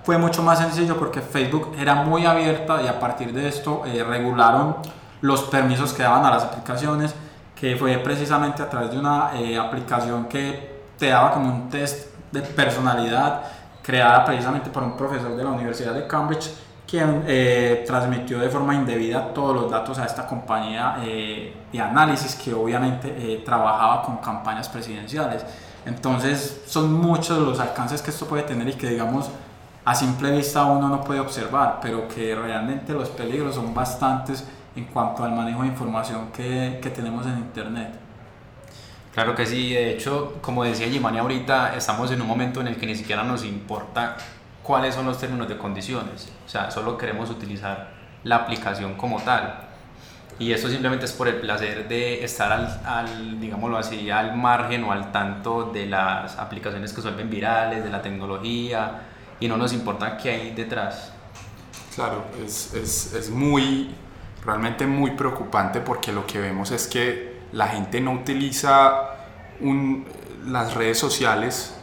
fue 0.04 0.18
mucho 0.18 0.44
más 0.44 0.60
sencillo 0.60 0.98
porque 0.98 1.22
Facebook 1.22 1.76
era 1.80 1.96
muy 1.96 2.26
abierta 2.26 2.82
y 2.84 2.88
a 2.88 3.00
partir 3.00 3.34
de 3.34 3.48
esto 3.48 3.84
eh, 3.88 4.04
regularon 4.04 4.78
los 5.22 5.42
permisos 5.44 5.94
que 5.94 6.04
daban 6.04 6.24
a 6.26 6.30
las 6.30 6.44
aplicaciones, 6.44 7.16
que 7.56 7.76
fue 7.76 7.98
precisamente 7.98 8.62
a 8.62 8.70
través 8.70 8.92
de 8.92 9.00
una 9.00 9.32
eh, 9.34 9.58
aplicación 9.58 10.26
que 10.26 10.84
te 11.00 11.08
daba 11.08 11.32
como 11.32 11.48
un 11.48 11.70
test 11.70 12.14
de 12.32 12.42
personalidad 12.42 13.42
creada 13.82 14.26
precisamente 14.26 14.70
por 14.70 14.84
un 14.84 14.96
profesor 14.96 15.36
de 15.36 15.44
la 15.44 15.50
Universidad 15.50 15.94
de 15.94 16.06
Cambridge 16.06 16.52
quien 16.88 17.24
eh, 17.28 17.84
transmitió 17.86 18.40
de 18.40 18.50
forma 18.50 18.76
indebida 18.76 19.34
todos 19.34 19.56
los 19.56 19.72
datos 19.72 19.98
a 19.98 20.06
esta 20.06 20.28
compañía 20.28 20.98
eh, 21.04 21.54
de 21.72 21.80
análisis 21.80 22.36
que 22.36 22.54
obviamente 22.54 23.08
eh, 23.18 23.42
trabajaba 23.44 24.04
con 24.04 24.18
campañas 24.18 24.70
presidenciales. 24.70 25.44
Entonces 25.86 26.64
son 26.68 26.94
muchos 26.94 27.40
los 27.40 27.60
alcances 27.60 28.02
que 28.02 28.12
esto 28.12 28.26
puede 28.26 28.44
tener 28.44 28.68
y 28.68 28.74
que 28.74 28.90
digamos 28.90 29.30
a 29.84 29.94
simple 29.94 30.32
vista 30.32 30.66
uno 30.66 30.90
no 30.90 31.02
puede 31.04 31.20
observar, 31.20 31.80
pero 31.82 32.08
que 32.08 32.36
realmente 32.36 32.94
los 32.94 33.10
peligros 33.10 33.56
son 33.56 33.74
bastantes 33.74 34.44
en 34.76 34.86
cuanto 34.86 35.24
al 35.24 35.32
manejo 35.32 35.62
de 35.62 35.68
información 35.68 36.32
que, 36.32 36.80
que 36.82 36.90
tenemos 36.90 37.26
en 37.26 37.38
Internet. 37.38 38.00
Claro 39.14 39.34
que 39.34 39.46
sí, 39.46 39.74
de 39.74 39.92
hecho, 39.92 40.40
como 40.42 40.64
decía 40.64 40.90
Jimani 40.90 41.20
ahorita, 41.20 41.76
estamos 41.76 42.12
en 42.12 42.22
un 42.22 42.28
momento 42.28 42.62
en 42.62 42.68
el 42.68 42.76
que 42.76 42.86
ni 42.86 42.96
siquiera 42.96 43.24
nos 43.24 43.46
importa 43.46 44.18
cuáles 44.66 44.96
son 44.96 45.06
los 45.06 45.20
términos 45.20 45.48
de 45.48 45.58
condiciones. 45.58 46.30
O 46.46 46.50
sea, 46.50 46.72
solo 46.72 46.98
queremos 46.98 47.30
utilizar 47.30 47.92
la 48.24 48.38
aplicación 48.38 48.96
como 48.96 49.22
tal. 49.22 49.62
Y 50.40 50.52
eso 50.52 50.68
simplemente 50.68 51.06
es 51.06 51.14
por 51.14 51.28
el 51.28 51.36
placer 51.36 51.88
de 51.88 52.24
estar 52.24 52.52
al, 52.52 52.82
al, 52.86 53.40
digámoslo 53.40 53.78
así, 53.78 54.10
al 54.10 54.36
margen 54.36 54.84
o 54.84 54.92
al 54.92 55.12
tanto 55.12 55.72
de 55.72 55.86
las 55.86 56.38
aplicaciones 56.38 56.92
que 56.92 57.02
suelven 57.02 57.30
virales, 57.30 57.84
de 57.84 57.90
la 57.90 58.02
tecnología, 58.02 59.02
y 59.40 59.48
no 59.48 59.56
nos 59.56 59.72
importa 59.72 60.18
qué 60.18 60.32
hay 60.32 60.52
detrás. 60.52 61.14
Claro, 61.94 62.26
es, 62.44 62.74
es, 62.74 63.14
es 63.14 63.30
muy, 63.30 63.96
realmente 64.44 64.86
muy 64.86 65.12
preocupante 65.12 65.80
porque 65.80 66.12
lo 66.12 66.26
que 66.26 66.40
vemos 66.40 66.72
es 66.72 66.88
que 66.88 67.42
la 67.54 67.68
gente 67.68 68.02
no 68.02 68.12
utiliza 68.12 69.12
un, 69.62 70.06
las 70.48 70.74
redes 70.74 71.00
sociales 71.00 71.78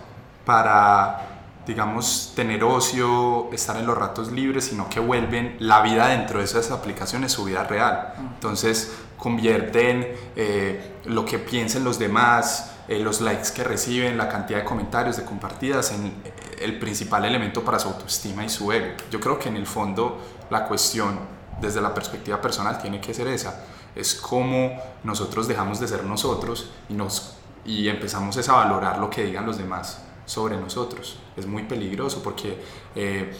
para 0.44 1.31
digamos, 1.66 2.32
tener 2.34 2.64
ocio, 2.64 3.48
estar 3.52 3.76
en 3.76 3.86
los 3.86 3.96
ratos 3.96 4.32
libres, 4.32 4.64
sino 4.64 4.88
que 4.88 5.00
vuelven 5.00 5.56
la 5.60 5.82
vida 5.82 6.08
dentro 6.08 6.38
de 6.38 6.44
esas 6.44 6.70
aplicaciones 6.70 7.32
su 7.32 7.44
vida 7.44 7.64
real. 7.64 8.14
Entonces 8.34 8.92
convierten 9.16 10.08
eh, 10.34 10.96
lo 11.04 11.24
que 11.24 11.38
piensen 11.38 11.84
los 11.84 11.98
demás, 11.98 12.72
eh, 12.88 12.98
los 12.98 13.20
likes 13.20 13.50
que 13.54 13.62
reciben, 13.62 14.18
la 14.18 14.28
cantidad 14.28 14.58
de 14.58 14.64
comentarios, 14.64 15.16
de 15.16 15.24
compartidas, 15.24 15.92
en 15.92 16.06
eh, 16.06 16.32
el 16.62 16.78
principal 16.80 17.24
elemento 17.24 17.62
para 17.62 17.78
su 17.78 17.88
autoestima 17.88 18.44
y 18.44 18.48
su 18.48 18.72
ego. 18.72 18.94
Yo 19.10 19.20
creo 19.20 19.38
que 19.38 19.48
en 19.48 19.56
el 19.56 19.66
fondo 19.66 20.18
la 20.50 20.66
cuestión 20.66 21.20
desde 21.60 21.80
la 21.80 21.94
perspectiva 21.94 22.40
personal 22.40 22.82
tiene 22.82 23.00
que 23.00 23.14
ser 23.14 23.28
esa. 23.28 23.64
Es 23.94 24.14
cómo 24.14 24.72
nosotros 25.04 25.46
dejamos 25.46 25.78
de 25.78 25.86
ser 25.86 26.02
nosotros 26.02 26.72
y, 26.88 26.94
nos, 26.94 27.36
y 27.64 27.88
empezamos 27.88 28.48
a 28.48 28.52
valorar 28.52 28.98
lo 28.98 29.08
que 29.08 29.22
digan 29.22 29.46
los 29.46 29.58
demás 29.58 30.02
sobre 30.24 30.56
nosotros. 30.56 31.18
Es 31.36 31.46
muy 31.46 31.64
peligroso 31.64 32.22
porque 32.22 32.62
eh, 32.94 33.32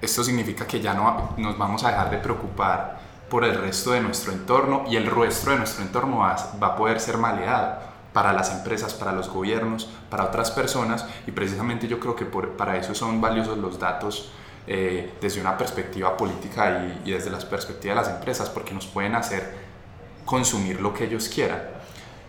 esto 0.00 0.24
significa 0.24 0.66
que 0.66 0.80
ya 0.80 0.94
no 0.94 1.34
nos 1.36 1.56
vamos 1.58 1.84
a 1.84 1.90
dejar 1.90 2.10
de 2.10 2.18
preocupar 2.18 3.00
por 3.28 3.44
el 3.44 3.54
resto 3.56 3.92
de 3.92 4.00
nuestro 4.00 4.32
entorno 4.32 4.84
y 4.88 4.96
el 4.96 5.06
resto 5.06 5.50
de 5.50 5.56
nuestro 5.56 5.82
entorno 5.82 6.18
va, 6.18 6.36
va 6.62 6.68
a 6.68 6.76
poder 6.76 7.00
ser 7.00 7.16
maleado 7.18 7.78
para 8.12 8.32
las 8.32 8.52
empresas, 8.52 8.94
para 8.94 9.12
los 9.12 9.28
gobiernos, 9.28 9.88
para 10.08 10.24
otras 10.24 10.50
personas 10.50 11.06
y 11.26 11.32
precisamente 11.32 11.88
yo 11.88 11.98
creo 11.98 12.14
que 12.14 12.24
por, 12.24 12.50
para 12.50 12.76
eso 12.76 12.94
son 12.94 13.20
valiosos 13.20 13.58
los 13.58 13.78
datos 13.78 14.30
eh, 14.66 15.14
desde 15.20 15.40
una 15.40 15.58
perspectiva 15.58 16.16
política 16.16 16.84
y, 17.04 17.10
y, 17.10 17.12
desde 17.12 17.30
la 17.30 17.38
perspectiva 17.38 17.94
de 17.94 18.00
las 18.00 18.10
empresas 18.10 18.48
porque 18.48 18.72
nos 18.72 18.86
pueden 18.86 19.14
hacer 19.14 19.54
consumir 20.24 20.80
lo 20.80 20.94
que 20.94 21.04
ellos 21.04 21.28
quieran. 21.28 21.60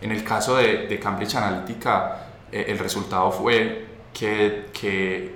En 0.01 0.11
el 0.11 0.23
caso 0.23 0.57
de, 0.57 0.87
de 0.87 0.99
Cambridge 0.99 1.35
Analytica, 1.35 2.25
eh, 2.51 2.65
el 2.67 2.79
resultado 2.79 3.31
fue 3.31 3.94
que, 4.15 5.35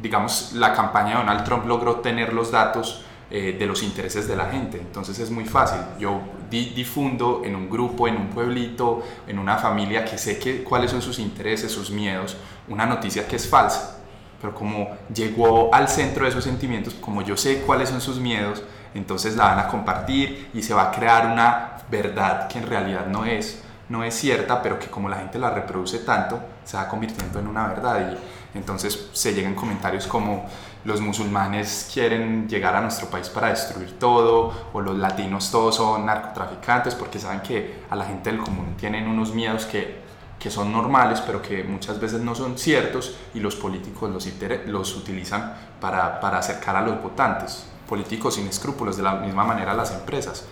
digamos, 0.00 0.52
la 0.54 0.72
campaña 0.72 1.10
de 1.10 1.14
Donald 1.16 1.44
Trump 1.44 1.66
logró 1.66 1.96
tener 1.96 2.32
los 2.32 2.52
datos 2.52 3.04
eh, 3.30 3.56
de 3.58 3.66
los 3.66 3.82
intereses 3.82 4.26
de 4.28 4.36
la 4.36 4.46
gente. 4.46 4.78
Entonces 4.78 5.18
es 5.18 5.30
muy 5.30 5.44
fácil. 5.44 5.80
Yo 5.98 6.20
difundo 6.50 7.42
en 7.44 7.56
un 7.56 7.68
grupo, 7.68 8.08
en 8.08 8.16
un 8.16 8.28
pueblito, 8.28 9.02
en 9.26 9.38
una 9.38 9.56
familia 9.56 10.04
que 10.04 10.16
sé 10.16 10.38
que, 10.38 10.62
cuáles 10.64 10.90
son 10.90 11.02
sus 11.02 11.18
intereses, 11.18 11.70
sus 11.70 11.90
miedos, 11.90 12.36
una 12.68 12.86
noticia 12.86 13.26
que 13.26 13.36
es 13.36 13.46
falsa. 13.46 13.98
Pero 14.40 14.54
como 14.54 14.96
llegó 15.12 15.74
al 15.74 15.88
centro 15.88 16.24
de 16.24 16.30
esos 16.30 16.44
sentimientos, 16.44 16.94
como 16.94 17.22
yo 17.22 17.36
sé 17.36 17.62
cuáles 17.62 17.88
son 17.88 18.00
sus 18.00 18.20
miedos, 18.20 18.62
entonces 18.94 19.36
la 19.36 19.44
van 19.44 19.58
a 19.58 19.68
compartir 19.68 20.48
y 20.54 20.62
se 20.62 20.72
va 20.72 20.84
a 20.84 20.90
crear 20.92 21.26
una 21.26 21.76
verdad 21.90 22.48
que 22.48 22.58
en 22.58 22.66
realidad 22.66 23.06
no 23.06 23.24
es, 23.24 23.62
no 23.88 24.04
es 24.04 24.14
cierta, 24.14 24.62
pero 24.62 24.78
que 24.78 24.88
como 24.88 25.08
la 25.08 25.16
gente 25.16 25.38
la 25.38 25.50
reproduce 25.50 26.00
tanto, 26.00 26.40
se 26.64 26.76
va 26.76 26.88
convirtiendo 26.88 27.38
en 27.38 27.46
una 27.46 27.66
verdad. 27.68 28.12
Y 28.12 28.58
entonces 28.58 29.08
se 29.12 29.34
llegan 29.34 29.54
comentarios 29.54 30.06
como 30.06 30.46
los 30.84 31.00
musulmanes 31.00 31.90
quieren 31.92 32.48
llegar 32.48 32.74
a 32.76 32.80
nuestro 32.80 33.08
país 33.08 33.28
para 33.28 33.48
destruir 33.48 33.98
todo, 33.98 34.52
o 34.72 34.80
los 34.80 34.96
latinos 34.96 35.50
todos 35.50 35.76
son 35.76 36.06
narcotraficantes, 36.06 36.94
porque 36.94 37.18
saben 37.18 37.40
que 37.40 37.82
a 37.90 37.96
la 37.96 38.04
gente 38.04 38.30
del 38.30 38.40
común 38.40 38.74
tienen 38.76 39.08
unos 39.08 39.34
miedos 39.34 39.66
que, 39.66 40.00
que 40.38 40.50
son 40.50 40.72
normales, 40.72 41.20
pero 41.20 41.42
que 41.42 41.64
muchas 41.64 42.00
veces 42.00 42.20
no 42.20 42.34
son 42.34 42.58
ciertos, 42.58 43.16
y 43.34 43.40
los 43.40 43.56
políticos 43.56 44.10
los, 44.10 44.28
los 44.66 44.96
utilizan 44.96 45.54
para, 45.80 46.20
para 46.20 46.38
acercar 46.38 46.76
a 46.76 46.82
los 46.82 47.02
votantes, 47.02 47.66
políticos 47.88 48.34
sin 48.34 48.46
escrúpulos, 48.46 48.96
de 48.96 49.02
la 49.02 49.14
misma 49.14 49.44
manera 49.44 49.74
las 49.74 49.92
empresas, 49.92 50.46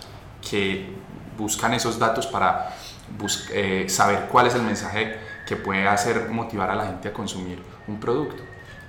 que 0.49 0.93
buscan 1.39 1.75
esos 1.75 1.99
datos 1.99 2.27
para 2.27 2.75
eh, 3.53 3.87
saber 3.89 4.27
cuál 4.31 4.47
es 4.47 4.55
el 4.55 4.63
mensaje 4.63 5.17
que 5.47 5.57
puede 5.57 5.87
hacer 5.87 6.29
motivar 6.29 6.71
a 6.71 6.75
la 6.75 6.87
gente 6.87 7.09
a 7.09 7.13
consumir 7.13 7.63
un 7.87 7.99
producto. 8.01 8.43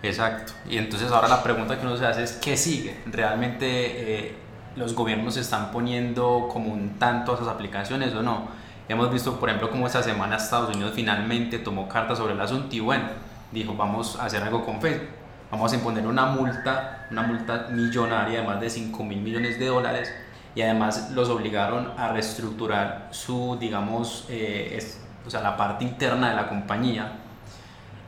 Exacto. 0.04 0.54
Y 0.70 0.78
entonces 0.78 1.12
ahora 1.12 1.28
la 1.28 1.44
pregunta 1.44 1.80
que 1.80 1.86
uno 1.86 1.98
se 1.98 2.06
hace 2.06 2.24
es, 2.24 2.34
¿qué 2.34 2.58
sigue? 2.58 3.00
¿Realmente 3.06 3.66
eh, 3.68 4.36
los 4.76 4.94
gobiernos 4.94 5.38
están 5.38 5.72
poniendo 5.72 6.50
como 6.52 6.74
un 6.74 6.98
tanto 7.00 7.32
a 7.32 7.36
esas 7.36 7.48
aplicaciones 7.48 8.14
o 8.14 8.22
no? 8.22 8.48
Hemos 8.90 9.12
visto, 9.12 9.40
por 9.40 9.50
ejemplo, 9.50 9.70
cómo 9.70 9.86
esta 9.86 10.02
semana 10.02 10.38
Estados 10.38 10.74
Unidos 10.74 10.94
finalmente 10.96 11.60
tomó 11.60 11.90
cartas 11.90 12.18
sobre 12.18 12.34
el 12.34 12.42
asunto 12.42 12.76
y 12.76 12.80
bueno, 12.80 13.06
dijo, 13.52 13.74
vamos 13.76 14.18
a 14.20 14.26
hacer 14.26 14.44
algo 14.44 14.66
con 14.66 14.82
Facebook. 14.82 15.10
Vamos 15.52 15.72
a 15.72 15.76
imponer 15.76 16.06
una 16.06 16.26
multa, 16.26 17.08
una 17.10 17.24
multa 17.24 17.68
millonaria 17.72 18.42
de 18.42 18.48
más 18.48 18.60
de 18.60 18.70
5 18.70 19.04
mil 19.04 19.22
millones 19.22 19.60
de 19.60 19.68
dólares 19.68 20.14
y 20.58 20.64
además 20.64 21.12
los 21.12 21.30
obligaron 21.30 21.92
a 21.98 22.08
reestructurar 22.08 23.10
su, 23.12 23.58
digamos, 23.60 24.26
eh, 24.28 24.80
o 25.24 25.30
sea, 25.30 25.42
la 25.42 25.56
parte 25.56 25.84
interna 25.84 26.32
de 26.32 26.36
la 26.36 26.50
compañía 26.50 27.12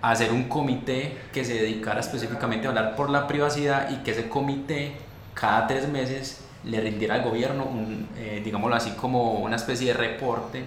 hacer 0.01 0.31
un 0.31 0.45
comité 0.45 1.15
que 1.31 1.45
se 1.45 1.53
dedicara 1.53 1.99
específicamente 1.99 2.65
a 2.65 2.71
hablar 2.71 2.95
por 2.95 3.11
la 3.11 3.27
privacidad 3.27 3.91
y 3.91 3.97
que 3.97 4.11
ese 4.11 4.29
comité 4.29 4.93
cada 5.35 5.67
tres 5.67 5.87
meses 5.89 6.43
le 6.63 6.81
rindiera 6.81 7.13
al 7.13 7.21
gobierno, 7.21 7.65
un, 7.65 8.09
eh, 8.17 8.41
digámoslo 8.43 8.75
así, 8.75 8.93
como 8.93 9.33
una 9.33 9.55
especie 9.55 9.93
de 9.93 9.93
reporte 9.93 10.65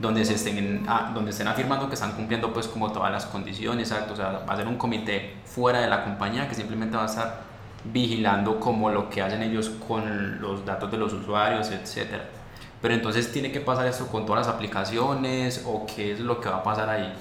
donde, 0.00 0.24
se 0.24 0.34
estén, 0.34 0.84
ah, 0.88 1.12
donde 1.14 1.30
estén 1.30 1.46
afirmando 1.46 1.86
que 1.86 1.94
están 1.94 2.16
cumpliendo 2.16 2.52
pues 2.52 2.66
como 2.66 2.90
todas 2.90 3.12
las 3.12 3.26
condiciones, 3.26 3.92
o 3.92 4.16
sea, 4.16 4.42
va 4.44 4.54
a 4.54 4.56
ser 4.56 4.66
un 4.66 4.76
comité 4.76 5.34
fuera 5.44 5.82
de 5.82 5.88
la 5.88 6.02
compañía 6.02 6.48
que 6.48 6.56
simplemente 6.56 6.96
va 6.96 7.04
a 7.04 7.06
estar 7.06 7.51
vigilando 7.84 8.60
como 8.60 8.90
lo 8.90 9.10
que 9.10 9.22
hacen 9.22 9.42
ellos 9.42 9.70
con 9.86 10.40
los 10.40 10.64
datos 10.64 10.90
de 10.90 10.98
los 10.98 11.12
usuarios, 11.12 11.70
etcétera. 11.70 12.28
Pero 12.80 12.94
entonces 12.94 13.30
tiene 13.30 13.52
que 13.52 13.60
pasar 13.60 13.86
esto 13.86 14.06
con 14.08 14.26
todas 14.26 14.46
las 14.46 14.54
aplicaciones 14.54 15.62
o 15.66 15.86
qué 15.86 16.12
es 16.12 16.20
lo 16.20 16.40
que 16.40 16.48
va 16.48 16.56
a 16.56 16.62
pasar 16.62 16.88
ahí. 16.88 17.12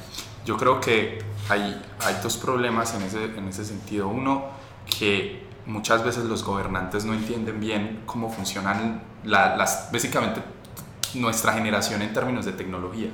Yo 0.46 0.58
creo 0.58 0.80
que 0.80 1.20
hay, 1.50 1.80
hay 2.00 2.16
dos 2.24 2.38
problemas 2.38 2.96
en 2.96 3.04
ese, 3.04 3.26
en 3.26 3.48
ese 3.48 3.64
sentido. 3.64 4.08
Uno, 4.08 4.46
que 4.86 5.46
muchas 5.66 6.04
veces 6.04 6.26
los 6.26 6.44
gobernantes 6.44 7.06
no 7.06 7.14
entienden 7.14 7.60
bien 7.60 8.02
cómo 8.06 8.30
funcionan 8.30 9.04
las, 9.24 9.92
básicamente 9.92 10.42
nuestra 11.14 11.54
generación 11.54 12.02
en 12.02 12.14
términos 12.14 12.46
de 12.46 12.54
tecnología. 12.54 13.10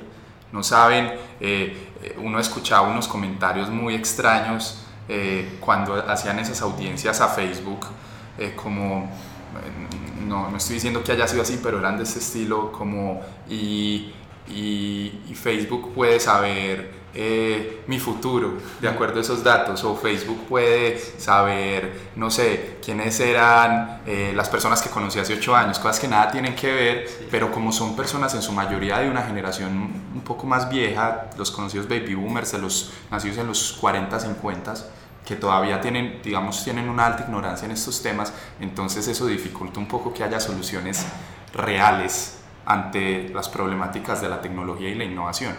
No 0.52 0.62
saben, 0.62 1.12
eh, 1.40 1.92
uno 2.18 2.38
escuchaba 2.38 2.88
unos 2.88 3.06
comentarios 3.06 3.68
muy 3.68 3.94
extraños 3.94 4.82
eh, 5.08 5.56
cuando 5.60 5.94
hacían 5.94 6.38
esas 6.38 6.60
audiencias 6.62 7.20
a 7.20 7.28
Facebook, 7.28 7.86
eh, 8.38 8.54
como, 8.54 9.10
no, 10.26 10.50
no 10.50 10.56
estoy 10.56 10.74
diciendo 10.74 11.02
que 11.02 11.12
haya 11.12 11.26
sido 11.26 11.42
así, 11.42 11.58
pero 11.62 11.78
eran 11.78 11.96
de 11.96 12.04
ese 12.04 12.18
estilo, 12.18 12.72
como, 12.72 13.20
y, 13.48 14.12
y, 14.48 15.22
y 15.28 15.34
Facebook 15.34 15.92
puede 15.94 16.20
saber 16.20 16.98
eh, 17.14 17.82
mi 17.86 17.98
futuro 17.98 18.58
de 18.80 18.86
acuerdo 18.86 19.18
a 19.18 19.22
esos 19.22 19.42
datos 19.42 19.82
o 19.82 19.96
Facebook 19.96 20.44
puede 20.46 20.98
saber, 20.98 22.10
no 22.16 22.30
sé, 22.30 22.76
quiénes 22.84 23.18
eran 23.18 24.02
eh, 24.06 24.32
las 24.36 24.50
personas 24.50 24.82
que 24.82 24.90
conocí 24.90 25.18
hace 25.18 25.32
ocho 25.34 25.56
años, 25.56 25.78
cosas 25.78 25.98
que 25.98 26.06
nada 26.06 26.30
tienen 26.30 26.54
que 26.54 26.70
ver, 26.70 27.08
pero 27.30 27.50
como 27.50 27.72
son 27.72 27.96
personas 27.96 28.34
en 28.34 28.42
su 28.42 28.52
mayoría 28.52 28.98
de 28.98 29.08
una 29.10 29.22
generación 29.22 29.90
un 30.14 30.20
poco 30.20 30.46
más 30.46 30.68
vieja, 30.68 31.30
los 31.38 31.50
conocidos 31.50 31.88
baby 31.88 32.14
boomers, 32.14 32.52
los 32.54 32.92
nacidos 33.10 33.38
en 33.38 33.46
los 33.46 33.72
40, 33.80 34.20
50, 34.20 34.74
que 35.28 35.36
todavía 35.36 35.78
tienen, 35.78 36.22
digamos, 36.24 36.64
tienen 36.64 36.88
una 36.88 37.04
alta 37.04 37.24
ignorancia 37.24 37.66
en 37.66 37.72
estos 37.72 38.00
temas, 38.00 38.32
entonces 38.60 39.06
eso 39.08 39.26
dificulta 39.26 39.78
un 39.78 39.86
poco 39.86 40.14
que 40.14 40.24
haya 40.24 40.40
soluciones 40.40 41.04
reales 41.52 42.38
ante 42.64 43.28
las 43.28 43.50
problemáticas 43.50 44.22
de 44.22 44.30
la 44.30 44.40
tecnología 44.40 44.88
y 44.88 44.94
la 44.94 45.04
innovación. 45.04 45.54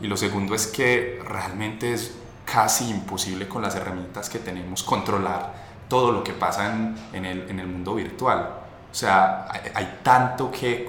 Y 0.00 0.06
lo 0.06 0.16
segundo 0.16 0.54
es 0.54 0.66
que 0.68 1.22
realmente 1.28 1.92
es 1.92 2.14
casi 2.46 2.88
imposible 2.88 3.46
con 3.46 3.60
las 3.60 3.74
herramientas 3.74 4.30
que 4.30 4.38
tenemos 4.38 4.82
controlar 4.82 5.52
todo 5.86 6.12
lo 6.12 6.24
que 6.24 6.32
pasa 6.32 6.72
en, 7.12 7.26
el, 7.26 7.50
en 7.50 7.60
el, 7.60 7.66
mundo 7.66 7.96
virtual. 7.96 8.48
O 8.90 8.94
sea, 8.94 9.46
hay, 9.74 9.98
tanto 10.02 10.50
que, 10.50 10.86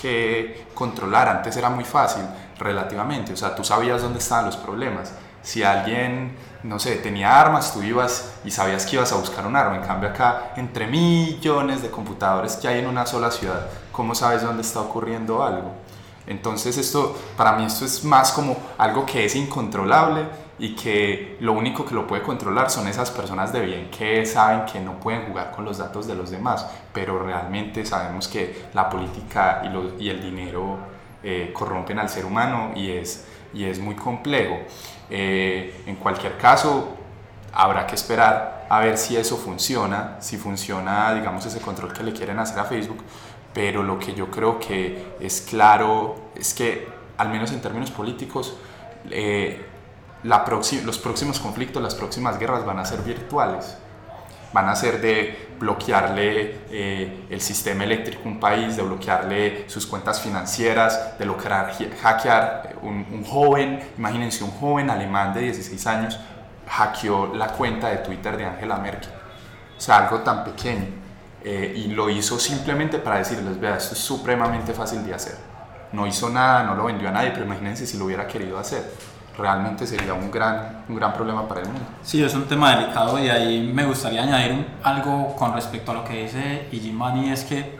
que 0.00 0.68
controlar. 0.74 1.28
Antes 1.28 1.56
era 1.56 1.70
muy 1.70 1.84
fácil, 1.84 2.22
relativamente. 2.56 3.32
O 3.32 3.36
sea, 3.36 3.52
tú 3.56 3.64
sabías 3.64 4.00
dónde 4.00 4.20
estaban 4.20 4.46
los 4.46 4.56
problemas. 4.56 5.12
Si 5.48 5.62
alguien, 5.62 6.36
no 6.62 6.78
sé, 6.78 6.96
tenía 6.96 7.40
armas, 7.40 7.72
tú 7.72 7.82
ibas 7.82 8.34
y 8.44 8.50
sabías 8.50 8.84
que 8.84 8.96
ibas 8.96 9.10
a 9.12 9.16
buscar 9.16 9.46
un 9.46 9.56
arma. 9.56 9.76
En 9.76 9.82
cambio 9.82 10.10
acá, 10.10 10.52
entre 10.56 10.86
millones 10.86 11.80
de 11.80 11.90
computadores 11.90 12.56
que 12.56 12.68
hay 12.68 12.80
en 12.80 12.86
una 12.86 13.06
sola 13.06 13.30
ciudad, 13.30 13.66
¿cómo 13.90 14.14
sabes 14.14 14.42
dónde 14.42 14.60
está 14.60 14.82
ocurriendo 14.82 15.42
algo? 15.42 15.72
Entonces 16.26 16.76
esto, 16.76 17.16
para 17.34 17.52
mí 17.52 17.64
esto 17.64 17.86
es 17.86 18.04
más 18.04 18.30
como 18.32 18.58
algo 18.76 19.06
que 19.06 19.24
es 19.24 19.34
incontrolable 19.36 20.26
y 20.58 20.76
que 20.76 21.38
lo 21.40 21.54
único 21.54 21.82
que 21.86 21.94
lo 21.94 22.06
puede 22.06 22.20
controlar 22.20 22.68
son 22.68 22.86
esas 22.86 23.10
personas 23.10 23.50
de 23.50 23.62
bien 23.62 23.90
que 23.90 24.26
saben 24.26 24.66
que 24.70 24.80
no 24.80 25.00
pueden 25.00 25.28
jugar 25.28 25.50
con 25.52 25.64
los 25.64 25.78
datos 25.78 26.06
de 26.06 26.14
los 26.14 26.28
demás, 26.28 26.66
pero 26.92 27.24
realmente 27.24 27.86
sabemos 27.86 28.28
que 28.28 28.66
la 28.74 28.90
política 28.90 29.62
y, 29.98 30.10
el 30.10 30.20
dinero 30.20 30.76
eh, 31.22 31.54
corrompen 31.54 31.98
al 31.98 32.10
ser 32.10 32.26
humano 32.26 32.72
y 32.76 32.90
es, 32.90 33.24
y 33.54 33.64
es 33.64 33.78
muy 33.78 33.94
complejo. 33.94 34.58
Eh, 35.10 35.84
en 35.86 35.96
cualquier 35.96 36.36
caso, 36.36 36.96
habrá 37.52 37.86
que 37.86 37.94
esperar 37.94 38.66
a 38.68 38.80
ver 38.80 38.98
si 38.98 39.16
eso 39.16 39.36
funciona, 39.36 40.16
si 40.20 40.36
funciona, 40.36 41.14
digamos, 41.14 41.44
ese 41.46 41.60
control 41.60 41.92
que 41.92 42.02
le 42.02 42.12
quieren 42.12 42.38
hacer 42.38 42.58
a 42.58 42.64
Facebook, 42.64 43.02
pero 43.54 43.82
lo 43.82 43.98
que 43.98 44.14
yo 44.14 44.30
creo 44.30 44.58
que 44.58 45.16
es 45.20 45.40
claro 45.40 46.16
es 46.34 46.52
que, 46.52 46.86
al 47.16 47.30
menos 47.30 47.50
en 47.52 47.60
términos 47.60 47.90
políticos, 47.90 48.56
eh, 49.10 49.64
la 50.24 50.44
los 50.84 50.98
próximos 50.98 51.38
conflictos, 51.38 51.82
las 51.82 51.94
próximas 51.94 52.38
guerras 52.38 52.64
van 52.64 52.78
a 52.78 52.84
ser 52.84 53.02
virtuales. 53.02 53.78
Van 54.52 54.68
a 54.68 54.74
ser 54.74 55.00
de 55.00 55.48
bloquearle 55.58 56.60
eh, 56.70 57.26
el 57.28 57.40
sistema 57.40 57.84
eléctrico 57.84 58.22
a 58.24 58.28
un 58.28 58.40
país, 58.40 58.76
de 58.76 58.82
bloquearle 58.82 59.68
sus 59.68 59.86
cuentas 59.86 60.20
financieras, 60.20 61.18
de 61.18 61.26
lograr 61.26 61.72
hackear 62.02 62.76
un, 62.82 63.06
un 63.12 63.24
joven, 63.24 63.80
imagínense 63.98 64.44
un 64.44 64.52
joven 64.52 64.88
alemán 64.88 65.34
de 65.34 65.42
16 65.42 65.86
años, 65.86 66.18
hackeó 66.68 67.34
la 67.34 67.48
cuenta 67.48 67.88
de 67.88 67.98
Twitter 67.98 68.36
de 68.36 68.44
Angela 68.44 68.76
Merkel. 68.76 69.10
O 69.76 69.80
sea, 69.80 69.98
algo 69.98 70.20
tan 70.20 70.44
pequeño 70.44 70.86
eh, 71.44 71.72
y 71.76 71.88
lo 71.88 72.10
hizo 72.10 72.38
simplemente 72.38 72.98
para 72.98 73.18
decirles, 73.18 73.60
vea, 73.60 73.76
esto 73.76 73.94
es 73.94 74.00
supremamente 74.00 74.72
fácil 74.72 75.04
de 75.06 75.14
hacer. 75.14 75.36
No 75.92 76.06
hizo 76.06 76.28
nada, 76.28 76.64
no 76.64 76.74
lo 76.74 76.84
vendió 76.84 77.08
a 77.08 77.12
nadie, 77.12 77.30
pero 77.30 77.44
imagínense 77.44 77.86
si 77.86 77.96
lo 77.96 78.06
hubiera 78.06 78.26
querido 78.26 78.58
hacer. 78.58 78.82
Realmente 79.38 79.86
sería 79.86 80.14
un 80.14 80.32
gran, 80.32 80.84
un 80.88 80.96
gran 80.96 81.12
problema 81.12 81.46
para 81.46 81.60
el 81.60 81.68
mundo. 81.68 81.82
Sí, 82.02 82.22
es 82.22 82.34
un 82.34 82.46
tema 82.46 82.74
delicado 82.74 83.22
y 83.22 83.28
ahí 83.28 83.70
me 83.72 83.84
gustaría 83.84 84.24
añadir 84.24 84.66
algo 84.82 85.36
con 85.36 85.54
respecto 85.54 85.92
a 85.92 85.94
lo 85.94 86.04
que 86.04 86.24
dice 86.24 86.66
Ijimani, 86.72 87.30
es 87.30 87.44
que 87.44 87.78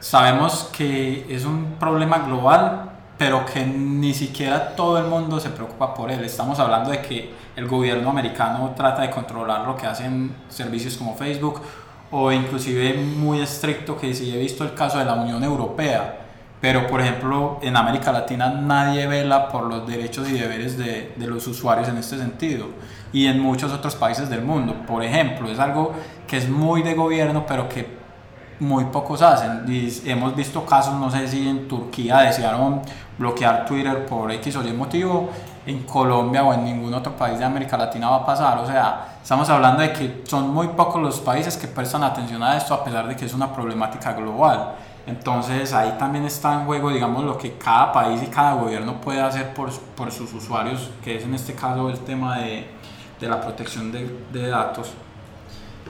sabemos 0.00 0.68
que 0.76 1.26
es 1.32 1.44
un 1.44 1.76
problema 1.78 2.18
global, 2.18 2.90
pero 3.16 3.46
que 3.46 3.64
ni 3.64 4.14
siquiera 4.14 4.74
todo 4.74 4.98
el 4.98 5.04
mundo 5.04 5.38
se 5.38 5.50
preocupa 5.50 5.94
por 5.94 6.10
él. 6.10 6.24
Estamos 6.24 6.58
hablando 6.58 6.90
de 6.90 7.00
que 7.02 7.34
el 7.54 7.68
gobierno 7.68 8.10
americano 8.10 8.72
trata 8.74 9.02
de 9.02 9.10
controlar 9.10 9.66
lo 9.66 9.76
que 9.76 9.86
hacen 9.86 10.34
servicios 10.48 10.96
como 10.96 11.14
Facebook 11.14 11.60
o 12.10 12.32
inclusive 12.32 12.94
muy 12.94 13.40
estricto 13.40 13.96
que 13.96 14.12
sí 14.12 14.34
he 14.34 14.38
visto 14.38 14.64
el 14.64 14.74
caso 14.74 14.98
de 14.98 15.04
la 15.04 15.14
Unión 15.14 15.44
Europea, 15.44 16.29
pero 16.60 16.86
por 16.86 17.00
ejemplo 17.00 17.58
en 17.62 17.76
América 17.76 18.12
Latina 18.12 18.48
nadie 18.50 19.06
vela 19.06 19.48
por 19.48 19.64
los 19.64 19.86
derechos 19.86 20.28
y 20.28 20.32
deberes 20.32 20.76
de, 20.76 21.14
de, 21.16 21.26
los 21.26 21.46
usuarios 21.46 21.88
en 21.88 21.96
este 21.96 22.18
sentido 22.18 22.68
y 23.12 23.26
en 23.26 23.40
muchos 23.40 23.72
otros 23.72 23.96
países 23.96 24.28
del 24.28 24.42
mundo. 24.42 24.74
Por 24.86 25.02
ejemplo, 25.02 25.50
es 25.50 25.58
algo 25.58 25.92
que 26.26 26.36
es 26.36 26.48
muy 26.48 26.82
de 26.82 26.94
gobierno 26.94 27.44
pero 27.46 27.68
que 27.68 28.00
muy 28.60 28.84
pocos 28.84 29.22
hacen. 29.22 29.64
Y 29.66 29.90
hemos 30.08 30.36
visto 30.36 30.64
casos, 30.64 30.94
no 30.94 31.10
sé 31.10 31.26
si 31.26 31.48
en 31.48 31.66
Turquía 31.66 32.18
desearon 32.18 32.82
bloquear 33.18 33.64
Twitter 33.66 34.06
por 34.06 34.30
X 34.30 34.56
o 34.56 34.62
Y 34.66 34.72
motivo 34.72 35.30
en 35.66 35.82
Colombia 35.82 36.44
o 36.44 36.54
en 36.54 36.64
ningún 36.64 36.92
otro 36.94 37.16
país 37.16 37.38
de 37.38 37.44
América 37.44 37.76
Latina 37.76 38.10
va 38.10 38.16
a 38.16 38.26
pasar. 38.26 38.58
O 38.58 38.66
sea, 38.66 39.18
estamos 39.22 39.48
hablando 39.48 39.82
de 39.82 39.92
que 39.92 40.22
son 40.26 40.52
muy 40.52 40.68
pocos 40.68 41.02
los 41.02 41.20
países 41.20 41.56
que 41.56 41.66
prestan 41.66 42.04
atención 42.04 42.42
a 42.42 42.56
esto 42.56 42.74
a 42.74 42.84
pesar 42.84 43.08
de 43.08 43.16
que 43.16 43.24
es 43.24 43.34
una 43.34 43.52
problemática 43.52 44.12
global. 44.12 44.74
Entonces 45.10 45.72
ahí 45.72 45.96
también 45.98 46.24
está 46.24 46.54
en 46.54 46.66
juego, 46.66 46.90
digamos, 46.90 47.24
lo 47.24 47.36
que 47.36 47.54
cada 47.54 47.92
país 47.92 48.22
y 48.22 48.26
cada 48.26 48.54
gobierno 48.54 49.00
puede 49.00 49.20
hacer 49.20 49.52
por, 49.54 49.68
por 49.96 50.12
sus 50.12 50.32
usuarios, 50.32 50.88
que 51.02 51.16
es 51.16 51.24
en 51.24 51.34
este 51.34 51.54
caso 51.54 51.90
el 51.90 51.98
tema 51.98 52.38
de, 52.38 52.68
de 53.18 53.28
la 53.28 53.40
protección 53.40 53.90
de, 53.90 54.08
de 54.32 54.48
datos. 54.48 54.92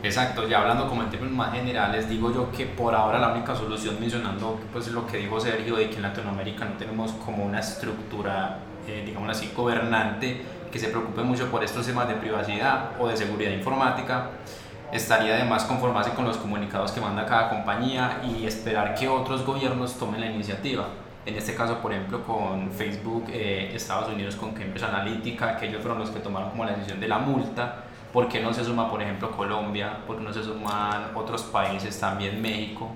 Exacto, 0.03 0.49
ya 0.49 0.61
hablando 0.63 0.89
como 0.89 1.03
en 1.03 1.11
términos 1.11 1.37
más 1.37 1.53
generales, 1.53 2.09
digo 2.09 2.33
yo 2.33 2.51
que 2.51 2.65
por 2.65 2.95
ahora 2.95 3.19
la 3.19 3.29
única 3.29 3.55
solución, 3.55 3.99
mencionando 4.01 4.59
pues 4.73 4.89
lo 4.89 5.07
que 5.07 5.19
dijo 5.19 5.39
Sergio, 5.39 5.77
de 5.77 5.91
que 5.91 5.97
en 5.97 6.03
Latinoamérica 6.03 6.65
no 6.65 6.73
tenemos 6.79 7.13
como 7.13 7.45
una 7.45 7.61
estructura, 7.61 8.61
eh, 8.89 9.03
digamos 9.05 9.29
así, 9.29 9.53
gobernante 9.55 10.41
que 10.73 10.79
se 10.79 10.89
preocupe 10.89 11.23
mucho 11.23 11.51
por 11.51 11.63
estos 11.63 11.85
temas 11.85 12.09
de 12.09 12.15
privacidad 12.15 12.93
o 12.99 13.09
de 13.09 13.17
seguridad 13.19 13.51
informática, 13.51 14.31
estaría 14.93 15.35
además 15.35 15.65
conformarse 15.65 16.11
con 16.11 16.25
los 16.25 16.37
comunicados 16.37 16.93
que 16.93 17.01
manda 17.01 17.27
cada 17.27 17.51
compañía 17.51 18.23
y 18.25 18.47
esperar 18.47 18.95
que 18.95 19.09
otros 19.09 19.45
gobiernos 19.45 19.99
tomen 19.99 20.21
la 20.21 20.27
iniciativa. 20.27 20.89
En 21.27 21.37
este 21.37 21.55
caso, 21.55 21.79
por 21.79 21.93
ejemplo, 21.93 22.23
con 22.25 22.71
Facebook, 22.73 23.27
eh, 23.29 23.73
Estados 23.75 24.09
Unidos 24.13 24.37
con 24.37 24.53
Cambridge 24.53 24.83
Analytica, 24.83 25.57
que 25.57 25.69
ellos 25.69 25.83
fueron 25.83 25.99
los 25.99 26.11
que 26.11 26.21
tomaron 26.21 26.51
como 26.51 26.65
la 26.65 26.73
decisión 26.73 26.99
de 26.99 27.09
la 27.09 27.19
multa 27.19 27.85
¿Por 28.13 28.29
qué 28.29 28.41
no 28.41 28.53
se 28.53 28.65
suma, 28.65 28.91
por 28.91 29.01
ejemplo, 29.01 29.31
Colombia? 29.31 29.99
¿Por 30.07 30.17
qué 30.17 30.25
no 30.25 30.33
se 30.33 30.43
suman 30.43 31.13
otros 31.15 31.43
países, 31.43 31.99
también 32.01 32.43
México, 32.43 32.89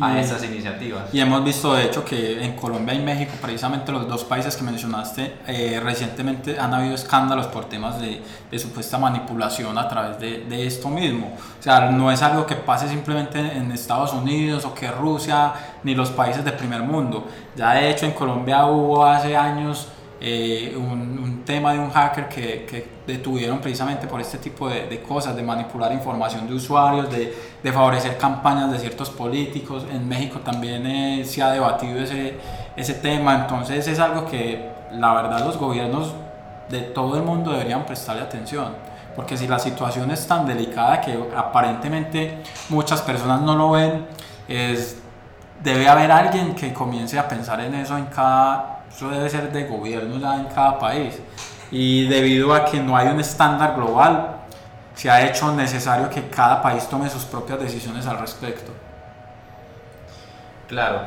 a 0.00 0.18
estas 0.18 0.44
iniciativas? 0.44 1.12
Y 1.12 1.20
hemos 1.20 1.44
visto, 1.44 1.74
de 1.74 1.84
hecho, 1.84 2.04
que 2.04 2.42
en 2.44 2.54
Colombia 2.56 2.94
y 2.94 3.00
México, 3.00 3.32
precisamente 3.40 3.92
los 3.92 4.08
dos 4.08 4.24
países 4.24 4.56
que 4.56 4.64
mencionaste, 4.64 5.36
eh, 5.46 5.80
recientemente 5.82 6.58
han 6.58 6.72
habido 6.74 6.94
escándalos 6.94 7.46
por 7.46 7.66
temas 7.66 8.00
de, 8.00 8.22
de 8.50 8.58
supuesta 8.58 8.98
manipulación 8.98 9.76
a 9.78 9.88
través 9.88 10.18
de, 10.18 10.44
de, 10.44 10.66
esto 10.66 10.88
mismo. 10.88 11.36
O 11.58 11.62
sea, 11.62 11.90
no 11.90 12.10
es 12.10 12.22
algo 12.22 12.46
que 12.46 12.56
pase 12.56 12.88
simplemente 12.88 13.38
en 13.38 13.70
Estados 13.72 14.12
Unidos 14.12 14.64
o 14.64 14.74
que 14.74 14.90
Rusia 14.90 15.52
ni 15.82 15.94
los 15.94 16.10
países 16.10 16.44
del 16.44 16.54
primer 16.54 16.82
mundo. 16.82 17.26
Ya 17.56 17.72
de 17.72 17.90
hecho 17.90 18.06
en 18.06 18.12
Colombia 18.12 18.66
hubo 18.66 19.04
hace 19.04 19.36
años 19.36 19.88
eh, 20.20 20.74
un, 20.76 21.18
un, 21.18 21.44
tema 21.44 21.72
de 21.72 21.78
un 21.78 21.90
hacker 21.90 22.28
que, 22.28 22.64
que, 22.64 22.96
detuvieron 23.06 23.60
precisamente 23.60 24.06
por 24.06 24.20
este 24.20 24.38
tipo 24.38 24.68
de, 24.68 24.86
de, 24.86 25.02
cosas, 25.02 25.36
de 25.36 25.42
manipular 25.42 25.92
información 25.92 26.48
de 26.48 26.54
usuarios, 26.54 27.10
de, 27.10 27.34
de, 27.62 27.72
favorecer 27.72 28.16
campañas 28.16 28.72
de 28.72 28.78
ciertos 28.78 29.10
políticos. 29.10 29.86
En 29.92 30.08
México 30.08 30.40
también 30.40 30.86
eh, 30.86 31.24
se 31.24 31.42
ha 31.42 31.50
debatido 31.50 32.00
ese, 32.00 32.38
ese 32.76 32.94
tema, 32.94 33.34
entonces 33.42 33.86
es 33.86 33.98
algo 34.00 34.26
que 34.26 34.70
la 34.92 35.12
verdad 35.14 35.44
los 35.44 35.58
gobiernos 35.58 36.14
de 36.70 36.80
todo 36.80 37.16
el 37.16 37.22
mundo 37.22 37.52
deberían 37.52 37.84
prestarle 37.84 38.22
atención. 38.22 38.74
Porque 39.14 39.36
si 39.36 39.46
la 39.46 39.58
situación 39.58 40.10
es 40.10 40.26
tan 40.26 40.46
delicada 40.46 41.00
que 41.00 41.18
aparentemente 41.36 42.42
muchas 42.68 43.02
personas 43.02 43.40
no 43.40 43.54
lo 43.54 43.70
ven, 43.70 44.06
es, 44.48 44.98
debe 45.62 45.88
haber 45.88 46.10
alguien 46.10 46.54
que 46.54 46.72
comience 46.72 47.18
a 47.18 47.28
pensar 47.28 47.60
en 47.60 47.74
eso 47.74 47.96
en 47.96 48.06
cada 48.06 48.75
eso 48.96 49.10
debe 49.10 49.28
ser 49.28 49.52
de 49.52 49.64
gobierno 49.64 50.18
ya 50.18 50.36
en 50.36 50.46
cada 50.46 50.78
país. 50.78 51.20
Y 51.70 52.08
debido 52.08 52.54
a 52.54 52.64
que 52.64 52.80
no 52.80 52.96
hay 52.96 53.08
un 53.08 53.20
estándar 53.20 53.74
global, 53.76 54.36
se 54.94 55.10
ha 55.10 55.28
hecho 55.28 55.52
necesario 55.52 56.08
que 56.08 56.28
cada 56.30 56.62
país 56.62 56.88
tome 56.88 57.10
sus 57.10 57.26
propias 57.26 57.60
decisiones 57.60 58.06
al 58.06 58.18
respecto. 58.18 58.72
Claro, 60.66 61.02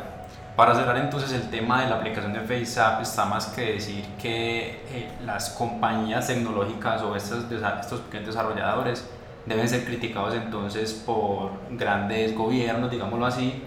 para 0.56 0.75
cerrar 0.75 0.97
entonces 0.97 1.32
el 1.32 1.49
tema 1.49 1.82
de 1.82 1.89
la 1.89 1.95
aplicación 1.95 2.32
de 2.32 2.41
FaceApp 2.41 3.02
está 3.02 3.25
más 3.25 3.47
que 3.47 3.73
decir 3.73 4.06
que 4.21 4.86
eh, 4.91 5.12
las 5.25 5.49
compañías 5.49 6.28
tecnológicas 6.28 7.02
o 7.02 7.15
estos, 7.15 7.45
estos 7.52 8.02
pequeños 8.02 8.28
desarrolladores 8.28 9.10
deben 9.47 9.67
ser 9.67 9.84
criticados 9.84 10.36
entonces 10.36 10.93
por 10.93 11.54
grandes 11.71 12.36
gobiernos, 12.36 12.91
digámoslo 12.91 13.25
así, 13.25 13.63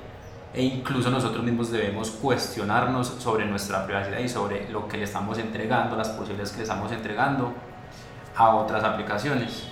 e 0.55 0.63
incluso 0.63 1.11
nosotros 1.11 1.43
mismos 1.43 1.71
debemos 1.71 2.11
cuestionarnos 2.11 3.09
sobre 3.19 3.47
nuestra 3.47 3.87
privacidad 3.87 4.19
y 4.19 4.29
sobre 4.29 4.69
lo 4.71 4.87
que 4.87 4.99
le 4.99 5.05
estamos 5.05 5.39
entregando, 5.39 5.97
las 5.97 6.11
posibilidades 6.11 6.51
que 6.51 6.59
le 6.59 6.63
estamos 6.65 6.93
entregando 6.93 7.55
a 8.37 8.55
otras 8.57 8.85
aplicaciones. 8.85 9.65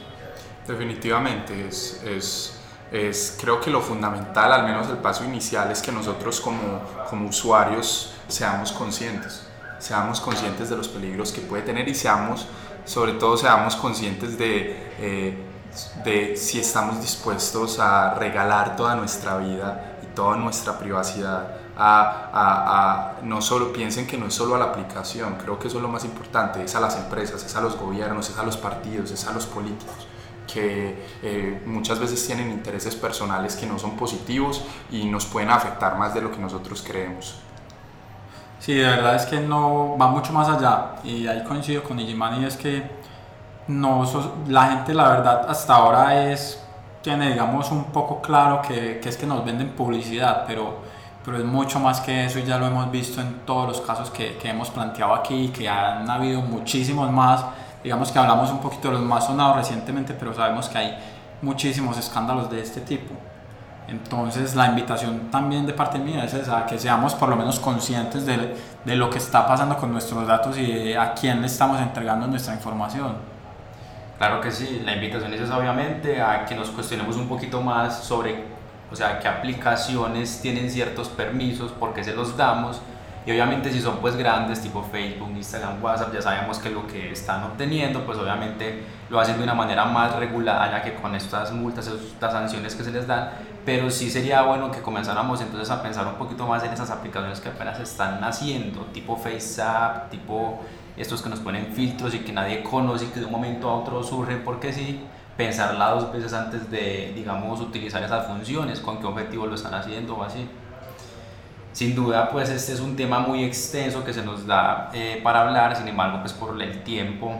Definitivamente, 0.67 1.69
es, 1.69 2.03
es, 2.05 2.61
es 2.91 3.37
creo 3.39 3.61
que 3.61 3.71
lo 3.71 3.83
fundamental, 3.83 4.53
al 4.53 4.65
menos 4.65 4.89
el 4.89 4.97
paso 4.99 5.25
inicial, 5.25 5.71
es 5.71 5.83
que 5.83 5.93
nosotros 5.93 6.41
como, 6.41 6.81
como 7.11 7.29
usuarios 7.29 8.15
seamos 8.29 8.73
conscientes, 8.73 9.47
seamos 9.79 10.21
conscientes 10.21 10.71
de 10.71 10.77
los 10.77 10.89
peligros 10.89 11.31
que 11.31 11.43
puede 11.43 11.63
tener 11.63 11.87
y 11.89 11.95
seamos, 11.95 12.47
sobre 12.87 13.13
todo, 13.13 13.37
seamos 13.37 13.77
conscientes 13.77 14.39
de... 14.39 14.93
Eh, 14.99 15.47
de 16.05 16.37
si 16.37 16.59
estamos 16.59 17.01
dispuestos 17.01 17.79
a 17.79 18.15
regalar 18.15 18.75
toda 18.75 18.97
nuestra 18.97 19.37
vida 19.37 19.99
toda 20.21 20.37
nuestra 20.37 20.79
privacidad 20.79 21.47
a, 21.79 22.29
a, 22.31 23.13
a, 23.15 23.23
no 23.23 23.41
solo 23.41 23.73
piensen 23.73 24.07
que 24.07 24.19
no 24.19 24.27
es 24.27 24.35
solo 24.35 24.55
a 24.55 24.59
la 24.59 24.67
aplicación, 24.67 25.37
creo 25.43 25.59
que 25.59 25.69
eso 25.69 25.79
es 25.79 25.83
lo 25.83 25.89
más 25.89 26.05
importante, 26.05 26.63
es 26.63 26.75
a 26.75 26.81
las 26.81 26.95
empresas, 26.99 27.43
es 27.43 27.57
a 27.57 27.63
los 27.63 27.75
gobiernos, 27.79 28.29
es 28.29 28.37
a 28.37 28.43
los 28.43 28.59
partidos, 28.59 29.11
es 29.13 29.27
a 29.27 29.33
los 29.33 29.47
políticos 29.47 30.07
que 30.47 31.07
eh, 31.23 31.63
muchas 31.65 31.99
veces 31.99 32.27
tienen 32.27 32.51
intereses 32.51 32.95
personales 32.97 33.57
que 33.57 33.65
no 33.65 33.79
son 33.79 33.93
positivos 33.97 34.63
y 34.91 35.07
nos 35.07 35.25
pueden 35.25 35.49
afectar 35.49 35.97
más 35.97 36.13
de 36.13 36.21
lo 36.21 36.31
que 36.31 36.39
nosotros 36.39 36.85
creemos. 36.87 37.37
Sí, 38.59 38.75
de 38.75 38.85
verdad 38.85 39.15
es 39.15 39.25
que 39.25 39.41
no 39.41 39.97
va 39.97 40.09
mucho 40.09 40.35
más 40.35 40.51
allá 40.51 40.97
y 41.03 41.27
ahí 41.29 41.43
coincido 41.45 41.83
con 41.83 41.99
Igimani, 41.99 42.45
es 42.45 42.59
que 42.59 42.91
no, 43.69 44.05
la 44.49 44.67
gente 44.67 44.93
la 44.93 45.09
verdad 45.09 45.47
hasta 45.49 45.77
ahora 45.77 46.31
es 46.31 46.63
tiene, 47.03 47.31
digamos, 47.31 47.71
un 47.71 47.85
poco 47.85 48.21
claro 48.21 48.61
que, 48.63 49.01
que, 49.01 49.09
es 49.09 49.17
que 49.17 49.27
nos 49.27 49.45
venden 49.45 49.71
publicidad, 49.71 50.45
pero, 50.47 50.79
pero 51.25 51.39
es 51.39 51.45
mucho 51.45 51.81
más 51.81 52.01
que 52.01 52.27
eso 52.27 52.39
y 52.39 52.45
ya 52.45 52.59
lo 52.59 52.67
hemos 52.67 52.91
visto 52.91 53.21
en 53.21 53.41
todos 53.47 53.69
los 53.69 53.81
casos 53.81 54.11
que, 54.11 54.37
que 54.37 54.51
hemos 54.51 54.71
planteado 54.71 55.15
aquí, 55.15 55.49
que 55.49 55.69
han 55.69 56.09
habido 56.09 56.41
muchísimos 56.43 57.11
más. 57.11 57.45
Digamos 57.83 58.13
que 58.13 58.19
hablamos 58.19 58.51
un 58.51 58.59
poquito 58.59 58.89
de 58.89 58.95
los 58.95 59.03
más 59.03 59.27
sonados 59.27 59.57
recientemente, 59.57 60.15
pero 60.15 60.35
sabemos 60.35 60.69
que 60.69 60.79
hay 60.79 60.99
muchísimos 61.41 61.97
escándalos 61.97 62.51
de 62.51 62.61
este 62.61 62.83
tipo. 62.83 63.15
Entonces 63.89 64.55
la 64.55 64.67
invitación 64.67 65.31
también 65.31 65.67
de 65.67 65.73
parte 65.73 65.99
mía 65.99 66.25
es 66.25 66.35
esa, 66.35 66.65
que 66.67 66.79
seamos 66.79 67.15
por 67.15 67.29
lo 67.29 67.35
menos 67.35 67.59
conscientes 67.59 68.25
de, 68.25 68.57
de 68.85 68.97
lo 68.97 69.11
que 69.11 69.19
está 69.19 69.47
pasando 69.47 69.77
con 69.77 69.91
nuestros 69.91 70.27
datos 70.29 70.57
y 70.59 70.93
a 70.93 71.13
quién 71.15 71.41
le 71.41 71.47
estamos 71.47 71.81
entregando 71.81 72.27
nuestra 72.27 72.55
información. 72.55 73.40
Claro 74.21 74.43
que 74.43 74.51
sí, 74.51 74.83
la 74.85 74.93
invitación 74.93 75.33
es 75.33 75.51
obviamente 75.51 76.21
a 76.21 76.45
que 76.45 76.55
nos 76.55 76.69
cuestionemos 76.69 77.17
un 77.17 77.27
poquito 77.27 77.63
más 77.63 78.05
sobre, 78.05 78.45
o 78.93 78.95
sea, 78.95 79.19
qué 79.19 79.27
aplicaciones 79.27 80.43
tienen 80.43 80.69
ciertos 80.69 81.09
permisos, 81.09 81.73
por 81.73 81.95
qué 81.95 82.05
se 82.05 82.13
los 82.13 82.37
damos. 82.37 82.83
Y 83.25 83.31
obviamente 83.31 83.73
si 83.73 83.81
son 83.81 83.97
pues 83.97 84.17
grandes 84.17 84.61
tipo 84.61 84.83
Facebook, 84.83 85.31
Instagram, 85.35 85.83
WhatsApp, 85.83 86.13
ya 86.13 86.21
sabemos 86.21 86.59
que 86.59 86.69
lo 86.69 86.87
que 86.87 87.13
están 87.13 87.45
obteniendo 87.45 88.05
pues 88.05 88.19
obviamente 88.19 88.85
lo 89.09 89.19
hacen 89.19 89.39
de 89.39 89.45
una 89.45 89.55
manera 89.55 89.87
más 89.87 90.15
regulada 90.17 90.71
ya 90.71 90.83
que 90.83 90.97
con 90.97 91.15
estas 91.15 91.53
multas, 91.53 91.87
estas 91.87 92.33
sanciones 92.33 92.75
que 92.75 92.85
se 92.85 92.93
les 92.93 93.07
dan, 93.07 93.31
pero 93.65 93.91
sí 93.91 94.11
sería 94.11 94.43
bueno 94.43 94.71
que 94.71 94.83
comenzáramos 94.83 95.41
entonces 95.41 95.71
a 95.71 95.83
pensar 95.83 96.07
un 96.07 96.17
poquito 96.17 96.47
más 96.47 96.63
en 96.63 96.75
esas 96.75 96.91
aplicaciones 96.91 97.41
que 97.41 97.49
apenas 97.49 97.81
están 97.81 98.21
naciendo, 98.21 98.83
tipo 98.93 99.17
FaceApp, 99.17 100.11
tipo 100.11 100.61
estos 101.01 101.23
que 101.23 101.29
nos 101.29 101.41
ponen 101.41 101.67
filtros 101.73 102.15
y 102.15 102.21
que 102.21 102.33
nadie 102.33 102.63
conoce 102.63 103.07
y 103.07 103.09
que 103.09 103.21
de 103.21 103.27
un 103.27 103.33
momento 103.33 103.69
a 103.69 103.75
otro 103.75 104.03
surgen 104.03 104.43
porque 104.45 104.73
sí, 104.73 105.01
pensarla 105.37 105.91
dos 105.91 106.13
veces 106.13 106.33
antes 106.33 106.71
de, 106.71 107.13
digamos, 107.15 107.61
utilizar 107.61 108.03
esas 108.03 108.27
funciones, 108.27 108.81
con 108.81 108.99
qué 108.99 109.07
objetivo 109.07 109.47
lo 109.47 109.55
están 109.55 109.75
haciendo 109.75 110.17
o 110.17 110.23
así. 110.23 110.49
Sin 111.73 111.95
duda, 111.95 112.29
pues 112.31 112.51
este 112.51 112.73
es 112.73 112.81
un 112.81 112.97
tema 112.97 113.21
muy 113.21 113.45
extenso 113.45 114.05
que 114.05 114.13
se 114.13 114.23
nos 114.23 114.47
da 114.47 114.91
eh, 114.93 115.21
para 115.23 115.43
hablar, 115.43 115.77
sin 115.77 115.89
embargo, 115.89 116.19
pues 116.21 116.33
por 116.33 116.61
el 116.61 116.83
tiempo 116.83 117.33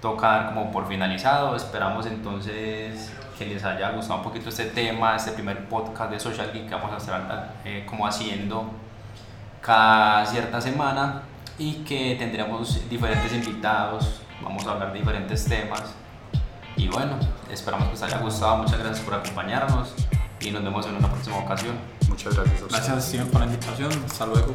toca 0.00 0.28
dar 0.28 0.46
como 0.46 0.70
por 0.70 0.86
finalizado. 0.86 1.56
Esperamos 1.56 2.06
entonces 2.06 3.10
que 3.38 3.46
les 3.46 3.64
haya 3.64 3.90
gustado 3.90 4.18
un 4.18 4.24
poquito 4.24 4.50
este 4.50 4.66
tema, 4.66 5.16
este 5.16 5.32
primer 5.32 5.66
podcast 5.68 6.10
de 6.10 6.20
Social 6.20 6.52
Geek 6.52 6.68
que 6.68 6.74
vamos 6.74 6.92
a 6.92 6.96
estar 6.98 7.54
eh, 7.64 7.84
como 7.88 8.06
haciendo 8.06 8.70
cada 9.60 10.26
cierta 10.26 10.60
semana 10.60 11.22
y 11.58 11.74
que 11.84 12.16
tendremos 12.18 12.88
diferentes 12.88 13.32
invitados, 13.32 14.20
vamos 14.42 14.66
a 14.66 14.72
hablar 14.72 14.92
de 14.92 14.98
diferentes 14.98 15.44
temas. 15.44 15.94
Y 16.76 16.88
bueno, 16.88 17.18
esperamos 17.50 17.88
que 17.88 17.94
os 17.94 18.02
haya 18.02 18.18
gustado, 18.18 18.58
muchas 18.58 18.78
gracias 18.78 19.00
por 19.00 19.14
acompañarnos 19.14 19.94
y 20.40 20.50
nos 20.50 20.64
vemos 20.64 20.86
en 20.86 20.96
una 20.96 21.08
próxima 21.08 21.38
ocasión. 21.38 21.76
Muchas 22.08 22.34
gracias. 22.34 22.68
Gracias 22.68 23.04
Steven 23.06 23.28
por 23.28 23.40
la 23.40 23.46
invitación, 23.46 23.92
hasta 24.06 24.26
luego. 24.26 24.54